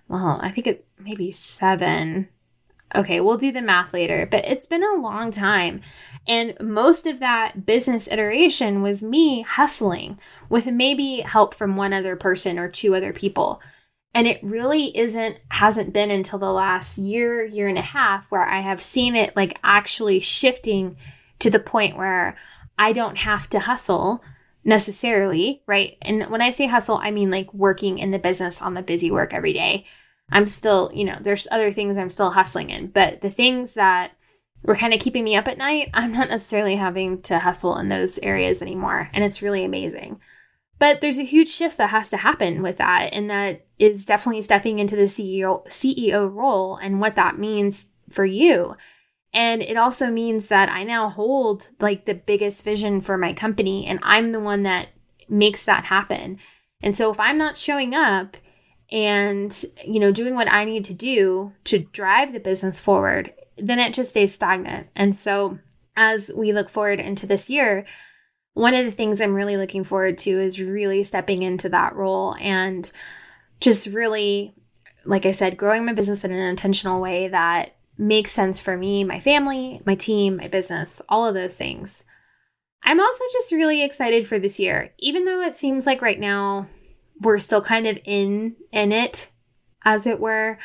Well, 0.09 0.39
I 0.43 0.51
think 0.51 0.67
it 0.67 0.87
maybe 0.99 1.33
seven. 1.33 2.29
Okay, 2.95 3.21
we'll 3.21 3.39
do 3.39 3.51
the 3.51 3.63
math 3.63 3.93
later, 3.93 4.29
but 4.31 4.47
it's 4.47 4.67
been 4.67 4.85
a 4.85 5.01
long 5.01 5.31
time. 5.31 5.81
And 6.29 6.55
most 6.61 7.07
of 7.07 7.21
that 7.21 7.67
business 7.67 8.09
iteration 8.09 8.83
was 8.83 9.03
me 9.03 9.43
hustling 9.43 10.19
with 10.49 10.67
maybe 10.67 11.21
help 11.21 11.55
from 11.55 11.77
one 11.77 11.93
other 11.93 12.17
person 12.17 12.59
or 12.59 12.69
two 12.69 12.95
other 12.95 13.13
people. 13.13 13.61
And 14.15 14.29
it 14.29 14.39
really 14.45 14.97
isn't, 14.97 15.39
hasn't 15.51 15.93
been 15.93 16.11
until 16.11 16.39
the 16.39 16.53
last 16.53 16.99
year, 16.99 17.45
year 17.45 17.67
and 17.67 17.79
a 17.79 17.83
half 17.83 18.31
where 18.31 18.47
I 18.49 18.61
have 18.61 18.81
seen 18.81 19.17
it 19.17 19.35
like 19.35 19.59
actually 19.65 20.21
shifting 20.21 20.97
to 21.41 21.51
the 21.51 21.59
point 21.59 21.97
where 21.97 22.37
I 22.79 22.93
don't 22.93 23.19
have 23.19 23.51
to 23.51 23.59
hustle 23.59 24.23
necessarily, 24.65 25.63
right? 25.67 25.97
And 26.03 26.25
when 26.31 26.41
I 26.41 26.51
say 26.51 26.67
hustle, 26.67 26.99
I 27.03 27.11
mean 27.11 27.31
like 27.31 27.53
working 27.53 27.99
in 27.99 28.11
the 28.11 28.19
business 28.19 28.63
on 28.63 28.75
the 28.75 28.83
busy 28.83 29.11
work 29.11 29.35
every 29.35 29.53
day. 29.53 29.85
I'm 30.31 30.47
still, 30.47 30.91
you 30.95 31.05
know, 31.05 31.19
there's 31.21 31.47
other 31.51 31.71
things 31.71 31.99
I'm 31.99 32.11
still 32.11 32.31
hustling 32.31 32.71
in, 32.71 32.89
but 32.89 33.21
the 33.21 33.31
things 33.31 33.75
that 33.75 34.13
were 34.65 34.75
kind 34.75 34.95
of 34.95 35.01
keeping 35.01 35.23
me 35.23 35.37
up 35.37 35.47
at 35.49 35.59
night, 35.59 35.91
I'm 35.93 36.13
not 36.13 36.31
necessarily 36.31 36.77
having 36.77 37.21
to 37.23 37.39
hustle 37.39 37.77
in 37.77 37.89
those 37.89 38.19
areas 38.19 38.63
anymore. 38.63 39.11
And 39.13 39.23
it's 39.23 39.43
really 39.43 39.65
amazing. 39.65 40.21
But 40.79 41.01
there's 41.01 41.19
a 41.19 41.25
huge 41.25 41.51
shift 41.51 41.77
that 41.77 41.91
has 41.91 42.09
to 42.11 42.17
happen 42.17 42.63
with 42.63 42.79
that. 42.79 43.11
And 43.13 43.31
that 43.31 43.67
is 43.79 44.07
definitely 44.07 44.43
stepping 44.43 44.79
into 44.79 44.97
the 44.97 45.03
CEO, 45.03 45.67
CEO 45.69 46.33
role 46.33 46.77
and 46.77 47.01
what 47.01 47.17
that 47.17 47.39
means 47.39 47.91
for 48.11 48.25
you. 48.25 48.77
And 49.35 49.63
it 49.63 49.77
also 49.77 50.07
means 50.11 50.47
that 50.47 50.69
I 50.69 50.85
now 50.85 51.11
hold 51.11 51.69
like 51.81 52.07
the 52.07 52.15
biggest 52.15 52.63
vision 52.63 53.01
for 53.01 53.19
my 53.19 53.33
company 53.33 53.85
and 53.85 53.99
I'm 54.03 54.31
the 54.31 54.41
one 54.41 54.63
that 54.63 54.89
makes 55.29 55.65
that 55.65 55.85
happen. 55.85 56.39
And 56.81 56.97
so 56.97 57.11
if 57.11 57.19
I'm 57.19 57.37
not 57.37 57.59
showing 57.59 57.95
up 57.95 58.37
and, 58.93 59.65
you 59.85 59.99
know, 59.99 60.13
doing 60.13 60.37
what 60.37 60.51
I 60.51 60.65
need 60.65 60.85
to 60.85 60.95
do 60.95 61.53
to 61.65 61.81
drive 61.81 62.33
the 62.33 62.39
business 62.39 62.79
forward, 62.79 63.33
then 63.59 63.81
it 63.81 63.93
just 63.93 64.11
stays 64.11 64.33
stagnant. 64.33 64.87
And 64.95 65.17
so 65.17 65.59
as 65.97 66.31
we 66.35 66.53
look 66.53 66.71
forward 66.71 67.01
into 67.01 67.27
this 67.27 67.51
year, 67.51 67.87
one 68.53 68.75
of 68.75 68.85
the 68.85 68.93
things 68.93 69.21
I'm 69.21 69.35
really 69.35 69.57
looking 69.57 69.83
forward 69.83 70.19
to 70.19 70.41
is 70.41 70.61
really 70.61 71.03
stepping 71.03 71.43
into 71.43 71.69
that 71.71 71.97
role 71.97 72.37
and 72.41 72.91
just 73.61 73.89
really, 73.89 74.55
like 75.05 75.27
I 75.27 75.33
said, 75.33 75.57
growing 75.57 75.85
my 75.85 75.93
business 75.93 76.23
in 76.23 76.31
an 76.31 76.39
intentional 76.39 77.01
way 77.01 77.29
that 77.29 77.74
makes 77.99 78.31
sense 78.31 78.59
for 78.61 78.77
me, 78.77 79.05
my 79.05 79.21
family, 79.21 79.81
my 79.87 79.95
team, 79.95 80.37
my 80.37 80.49
business, 80.49 81.01
all 81.09 81.27
of 81.27 81.35
those 81.35 81.57
things. 81.57 82.05
I'm 82.83 83.01
also 83.01 83.25
just 83.33 83.53
really 83.53 83.83
excited 83.83 84.29
for 84.29 84.39
this 84.39 84.59
year, 84.59 84.93
even 84.99 85.25
though 85.25 85.41
it 85.41 85.57
seems 85.57 85.87
like 85.87 86.03
right 86.03 86.21
now 86.21 86.67
we're 87.21 87.39
still 87.39 87.63
kind 87.63 87.87
of 87.87 87.99
in 88.05 88.57
in 88.73 88.93
it, 88.93 89.31
as 89.85 90.07
it 90.07 90.21
were. 90.21 90.59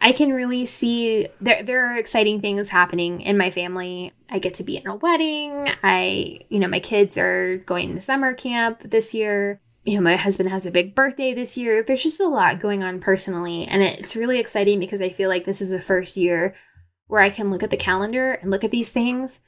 I 0.00 0.12
can 0.12 0.32
really 0.32 0.64
see 0.66 1.28
there 1.40 1.62
there 1.62 1.92
are 1.92 1.96
exciting 1.96 2.40
things 2.40 2.68
happening 2.68 3.20
in 3.20 3.38
my 3.38 3.50
family. 3.50 4.12
I 4.30 4.38
get 4.38 4.54
to 4.54 4.64
be 4.64 4.76
in 4.76 4.86
a 4.86 4.96
wedding. 4.96 5.68
I, 5.82 6.40
you 6.48 6.58
know, 6.58 6.68
my 6.68 6.80
kids 6.80 7.16
are 7.18 7.58
going 7.58 7.94
to 7.94 8.00
summer 8.00 8.34
camp 8.34 8.80
this 8.82 9.14
year. 9.14 9.60
You 9.84 9.96
know, 9.96 10.02
my 10.02 10.16
husband 10.16 10.48
has 10.48 10.64
a 10.64 10.70
big 10.70 10.94
birthday 10.94 11.34
this 11.34 11.58
year. 11.58 11.82
There's 11.82 12.02
just 12.02 12.20
a 12.20 12.26
lot 12.26 12.60
going 12.60 12.82
on 12.82 13.00
personally. 13.00 13.66
And 13.66 13.82
it's 13.82 14.16
really 14.16 14.38
exciting 14.38 14.80
because 14.80 15.02
I 15.02 15.10
feel 15.10 15.28
like 15.28 15.44
this 15.44 15.60
is 15.60 15.70
the 15.70 15.80
first 15.80 16.16
year 16.16 16.54
where 17.06 17.20
I 17.20 17.30
can 17.30 17.50
look 17.50 17.62
at 17.62 17.70
the 17.70 17.76
calendar 17.76 18.32
and 18.32 18.50
look 18.50 18.64
at 18.64 18.70
these 18.70 18.90
things 18.90 19.40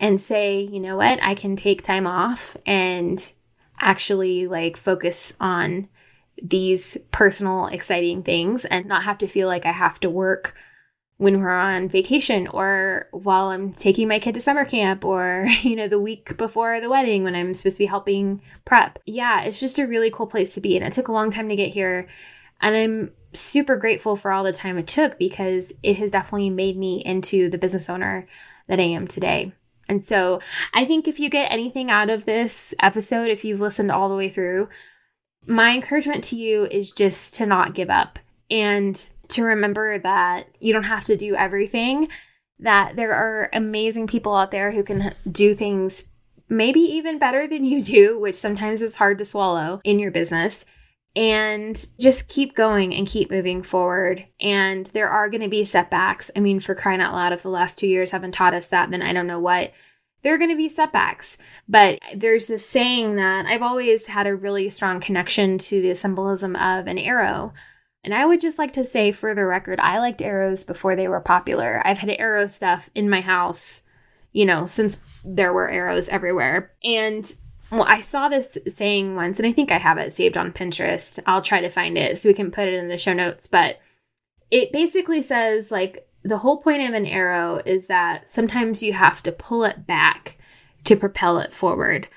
and 0.00 0.20
say, 0.20 0.60
you 0.60 0.80
know 0.80 0.96
what, 0.96 1.22
I 1.22 1.34
can 1.34 1.56
take 1.56 1.82
time 1.82 2.06
off 2.06 2.56
and 2.64 3.32
actually 3.78 4.46
like 4.46 4.76
focus 4.76 5.34
on 5.38 5.88
these 6.42 6.96
personal, 7.10 7.66
exciting 7.66 8.22
things 8.22 8.64
and 8.64 8.86
not 8.86 9.04
have 9.04 9.18
to 9.18 9.28
feel 9.28 9.46
like 9.46 9.66
I 9.66 9.72
have 9.72 10.00
to 10.00 10.10
work 10.10 10.54
when 11.22 11.40
we're 11.40 11.50
on 11.50 11.88
vacation 11.88 12.48
or 12.48 13.06
while 13.12 13.50
I'm 13.50 13.72
taking 13.74 14.08
my 14.08 14.18
kid 14.18 14.34
to 14.34 14.40
summer 14.40 14.64
camp 14.64 15.04
or, 15.04 15.46
you 15.62 15.76
know, 15.76 15.86
the 15.86 16.00
week 16.00 16.36
before 16.36 16.80
the 16.80 16.90
wedding 16.90 17.22
when 17.22 17.36
I'm 17.36 17.54
supposed 17.54 17.76
to 17.76 17.84
be 17.84 17.86
helping 17.86 18.42
prep. 18.64 18.98
Yeah, 19.06 19.42
it's 19.42 19.60
just 19.60 19.78
a 19.78 19.86
really 19.86 20.10
cool 20.10 20.26
place 20.26 20.54
to 20.54 20.60
be. 20.60 20.76
And 20.76 20.84
it 20.84 20.92
took 20.92 21.06
a 21.06 21.12
long 21.12 21.30
time 21.30 21.48
to 21.48 21.54
get 21.54 21.72
here. 21.72 22.08
And 22.60 22.74
I'm 22.74 23.12
super 23.32 23.76
grateful 23.76 24.16
for 24.16 24.32
all 24.32 24.42
the 24.42 24.52
time 24.52 24.78
it 24.78 24.88
took 24.88 25.16
because 25.16 25.72
it 25.84 25.96
has 25.98 26.10
definitely 26.10 26.50
made 26.50 26.76
me 26.76 27.04
into 27.04 27.48
the 27.50 27.58
business 27.58 27.88
owner 27.88 28.26
that 28.66 28.80
I 28.80 28.84
am 28.84 29.06
today. 29.06 29.52
And 29.88 30.04
so 30.04 30.40
I 30.74 30.84
think 30.84 31.06
if 31.06 31.20
you 31.20 31.30
get 31.30 31.52
anything 31.52 31.88
out 31.88 32.10
of 32.10 32.24
this 32.24 32.74
episode, 32.80 33.30
if 33.30 33.44
you've 33.44 33.60
listened 33.60 33.92
all 33.92 34.08
the 34.08 34.16
way 34.16 34.28
through, 34.28 34.68
my 35.46 35.72
encouragement 35.72 36.24
to 36.24 36.36
you 36.36 36.66
is 36.66 36.90
just 36.90 37.34
to 37.34 37.46
not 37.46 37.74
give 37.74 37.90
up 37.90 38.18
and 38.50 39.08
to 39.28 39.44
remember 39.44 39.98
that 39.98 40.48
you 40.60 40.72
don't 40.72 40.82
have 40.84 41.04
to 41.04 41.16
do 41.16 41.34
everything, 41.34 42.08
that 42.58 42.96
there 42.96 43.12
are 43.12 43.50
amazing 43.52 44.06
people 44.06 44.34
out 44.34 44.50
there 44.50 44.70
who 44.70 44.82
can 44.82 45.14
do 45.30 45.54
things 45.54 46.04
maybe 46.48 46.80
even 46.80 47.18
better 47.18 47.46
than 47.46 47.64
you 47.64 47.82
do, 47.82 48.18
which 48.18 48.36
sometimes 48.36 48.82
is 48.82 48.96
hard 48.96 49.18
to 49.18 49.24
swallow 49.24 49.80
in 49.84 49.98
your 49.98 50.10
business. 50.10 50.64
And 51.14 51.76
just 52.00 52.28
keep 52.28 52.54
going 52.54 52.94
and 52.94 53.06
keep 53.06 53.30
moving 53.30 53.62
forward. 53.62 54.26
And 54.40 54.86
there 54.86 55.10
are 55.10 55.28
going 55.28 55.42
to 55.42 55.48
be 55.48 55.62
setbacks. 55.62 56.30
I 56.34 56.40
mean, 56.40 56.58
for 56.58 56.74
crying 56.74 57.02
out 57.02 57.12
loud, 57.12 57.34
if 57.34 57.42
the 57.42 57.50
last 57.50 57.78
two 57.78 57.86
years 57.86 58.12
haven't 58.12 58.32
taught 58.32 58.54
us 58.54 58.68
that, 58.68 58.90
then 58.90 59.02
I 59.02 59.12
don't 59.12 59.26
know 59.26 59.40
what 59.40 59.72
there 60.22 60.32
are 60.32 60.38
going 60.38 60.50
to 60.50 60.56
be 60.56 60.70
setbacks. 60.70 61.36
But 61.68 61.98
there's 62.14 62.46
this 62.46 62.66
saying 62.66 63.16
that 63.16 63.44
I've 63.44 63.60
always 63.60 64.06
had 64.06 64.26
a 64.26 64.34
really 64.34 64.70
strong 64.70 65.00
connection 65.00 65.58
to 65.58 65.82
the 65.82 65.94
symbolism 65.94 66.56
of 66.56 66.86
an 66.86 66.96
arrow. 66.96 67.52
And 68.04 68.12
I 68.12 68.26
would 68.26 68.40
just 68.40 68.58
like 68.58 68.72
to 68.74 68.84
say 68.84 69.12
for 69.12 69.34
the 69.34 69.44
record, 69.44 69.78
I 69.80 69.98
liked 69.98 70.22
arrows 70.22 70.64
before 70.64 70.96
they 70.96 71.08
were 71.08 71.20
popular. 71.20 71.80
I've 71.84 71.98
had 71.98 72.10
arrow 72.10 72.46
stuff 72.48 72.90
in 72.94 73.08
my 73.08 73.20
house, 73.20 73.82
you 74.32 74.44
know, 74.44 74.66
since 74.66 74.98
there 75.24 75.52
were 75.52 75.70
arrows 75.70 76.08
everywhere. 76.08 76.72
And 76.82 77.32
well, 77.70 77.84
I 77.84 78.00
saw 78.00 78.28
this 78.28 78.58
saying 78.68 79.14
once, 79.14 79.38
and 79.38 79.46
I 79.46 79.52
think 79.52 79.70
I 79.70 79.78
have 79.78 79.98
it 79.98 80.12
saved 80.12 80.36
on 80.36 80.52
Pinterest. 80.52 81.20
I'll 81.26 81.42
try 81.42 81.60
to 81.60 81.70
find 81.70 81.96
it 81.96 82.18
so 82.18 82.28
we 82.28 82.34
can 82.34 82.50
put 82.50 82.68
it 82.68 82.74
in 82.74 82.88
the 82.88 82.98
show 82.98 83.14
notes. 83.14 83.46
But 83.46 83.78
it 84.50 84.72
basically 84.72 85.22
says, 85.22 85.70
like, 85.70 86.06
the 86.22 86.38
whole 86.38 86.58
point 86.58 86.86
of 86.86 86.94
an 86.94 87.06
arrow 87.06 87.62
is 87.64 87.86
that 87.86 88.28
sometimes 88.28 88.82
you 88.82 88.92
have 88.92 89.22
to 89.22 89.32
pull 89.32 89.64
it 89.64 89.86
back 89.86 90.36
to 90.84 90.96
propel 90.96 91.38
it 91.38 91.54
forward. 91.54 92.08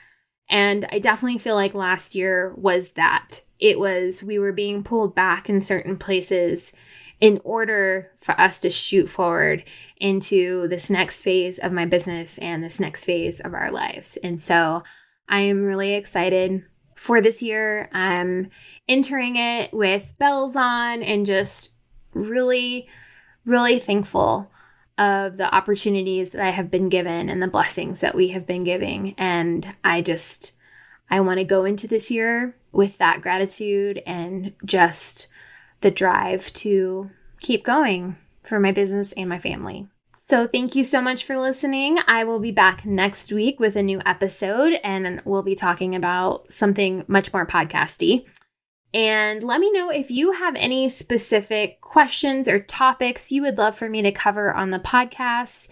And 0.50 0.88
I 0.92 1.00
definitely 1.00 1.40
feel 1.40 1.56
like 1.56 1.74
last 1.74 2.16
year 2.16 2.54
was 2.56 2.92
that. 2.92 3.42
It 3.60 3.80
was, 3.80 4.24
we 4.24 4.38
were 4.38 4.52
being 4.52 4.84
pulled 4.84 5.16
back 5.16 5.50
in 5.50 5.62
certain 5.62 5.98
places 5.98 6.74
in 7.22 7.40
order 7.44 8.12
for 8.18 8.40
us 8.40 8.60
to 8.60 8.70
shoot 8.70 9.10
forward 9.10 9.64
into 9.98 10.68
this 10.68 10.90
next 10.90 11.22
phase 11.22 11.58
of 11.60 11.72
my 11.72 11.86
business 11.86 12.38
and 12.40 12.64
this 12.64 12.80
next 12.80 13.06
phase 13.06 13.40
of 13.40 13.54
our 13.54 13.72
lives. 13.72 14.18
And 14.24 14.40
so 14.40 14.84
I 15.30 15.42
am 15.42 15.64
really 15.64 15.94
excited 15.94 16.64
for 16.96 17.22
this 17.22 17.42
year. 17.42 17.90
I'm 17.94 18.50
entering 18.88 19.38
it 19.38 19.74
with 19.74 20.14
bells 20.18 20.56
on 20.56 21.04
and 21.04 21.26
just 21.26 21.72
really, 22.14 22.88
really 23.46 23.80
thankful 23.80 24.52
of 24.98 25.38
the 25.38 25.54
opportunities 25.54 26.32
that 26.32 26.42
I 26.42 26.52
have 26.52 26.72
been 26.72 26.90
given 26.90 27.30
and 27.30 27.42
the 27.42 27.48
blessings 27.48 28.00
that 28.00 28.16
we 28.16 28.30
have 28.30 28.48
been 28.48 28.64
giving. 28.64 29.14
And 29.18 29.76
I 29.84 30.02
just, 30.02 30.54
I 31.10 31.20
want 31.22 31.40
to 31.40 31.44
go 31.44 31.66
into 31.66 31.88
this 31.88 32.10
year 32.10 32.56
with 32.72 32.98
that 32.98 33.22
gratitude 33.22 34.02
and 34.06 34.54
just 34.64 35.28
the 35.82 35.92
drive 35.92 36.52
to 36.54 37.12
keep 37.40 37.66
going 37.66 38.16
for 38.44 38.60
my 38.60 38.72
business 38.72 39.12
and 39.14 39.28
my 39.28 39.40
family. 39.40 39.88
So, 40.18 40.48
thank 40.48 40.76
you 40.76 40.84
so 40.84 41.02
much 41.02 41.26
for 41.26 41.38
listening. 41.38 42.00
I 42.08 42.24
will 42.24 42.40
be 42.40 42.52
back 42.52 42.84
next 42.84 43.32
week 43.32 43.60
with 43.60 43.76
a 43.76 43.84
new 43.84 44.02
episode 44.08 44.74
and 44.84 45.22
we'll 45.24 45.44
be 45.44 45.54
talking 45.54 45.94
about 45.94 46.50
something 46.50 47.04
much 47.08 47.32
more 47.32 47.46
podcasty. 47.46 48.26
And 48.96 49.44
let 49.44 49.60
me 49.60 49.70
know 49.74 49.90
if 49.90 50.10
you 50.10 50.32
have 50.32 50.56
any 50.56 50.88
specific 50.88 51.82
questions 51.82 52.48
or 52.48 52.62
topics 52.62 53.30
you 53.30 53.42
would 53.42 53.58
love 53.58 53.78
for 53.78 53.90
me 53.90 54.02
to 54.04 54.12
cover 54.14 54.54
on 54.54 54.72
the 54.72 54.80
podcast. 54.80 55.68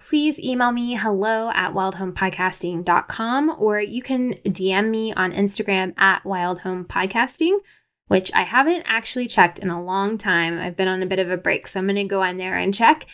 Please 0.00 0.40
email 0.40 0.72
me 0.72 0.94
hello 0.94 1.50
at 1.50 1.74
wildhomepodcasting.com 1.74 3.56
or 3.58 3.78
you 3.78 4.00
can 4.00 4.32
DM 4.46 4.88
me 4.88 5.12
on 5.12 5.32
Instagram 5.32 5.92
at 5.98 6.24
wildhomepodcasting, 6.24 7.58
which 8.08 8.32
I 8.34 8.42
haven't 8.44 8.84
actually 8.86 9.28
checked 9.28 9.58
in 9.58 9.68
a 9.68 9.84
long 9.84 10.16
time. 10.16 10.58
I've 10.58 10.76
been 10.76 10.88
on 10.88 11.02
a 11.02 11.06
bit 11.06 11.18
of 11.18 11.30
a 11.30 11.36
break, 11.36 11.66
so 11.66 11.78
I'm 11.78 11.86
going 11.86 11.96
to 11.96 12.04
go 12.04 12.22
on 12.22 12.38
there 12.38 12.56
and 12.56 12.72
check. 12.72 13.04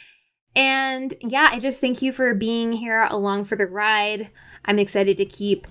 And 0.55 1.13
yeah, 1.21 1.49
I 1.51 1.59
just 1.59 1.81
thank 1.81 2.01
you 2.01 2.13
for 2.13 2.33
being 2.33 2.73
here 2.73 3.09
along 3.11 3.45
for 3.47 3.57
the 3.57 3.67
ride. 3.67 4.31
I'm 4.65 4.79
excited 4.79 5.17
to 5.17 5.25
keep 5.25 5.67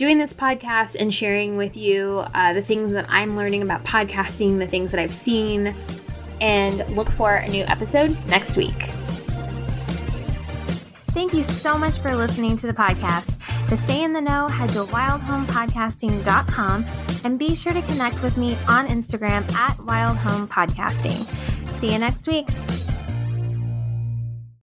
doing 0.00 0.16
this 0.16 0.32
podcast 0.32 0.96
and 0.98 1.12
sharing 1.12 1.58
with 1.58 1.76
you 1.76 2.24
uh, 2.32 2.54
the 2.54 2.62
things 2.62 2.90
that 2.90 3.04
I'm 3.10 3.36
learning 3.36 3.60
about 3.60 3.84
podcasting, 3.84 4.58
the 4.58 4.66
things 4.66 4.92
that 4.92 4.98
I've 4.98 5.12
seen, 5.12 5.74
and 6.40 6.78
look 6.96 7.10
for 7.10 7.34
a 7.34 7.46
new 7.46 7.64
episode 7.64 8.16
next 8.26 8.56
week. 8.56 8.72
Thank 11.12 11.34
you 11.34 11.42
so 11.42 11.76
much 11.76 11.98
for 11.98 12.16
listening 12.16 12.56
to 12.56 12.66
the 12.66 12.72
podcast. 12.72 13.36
To 13.68 13.76
stay 13.76 14.02
in 14.02 14.14
the 14.14 14.22
know, 14.22 14.48
head 14.48 14.70
to 14.70 14.84
wildhomepodcasting.com 14.84 16.86
and 17.22 17.38
be 17.38 17.54
sure 17.54 17.74
to 17.74 17.82
connect 17.82 18.22
with 18.22 18.38
me 18.38 18.56
on 18.66 18.86
Instagram 18.86 19.52
at 19.52 19.76
wildhomepodcasting. 19.76 21.78
See 21.78 21.92
you 21.92 21.98
next 21.98 22.26
week. 22.26 22.48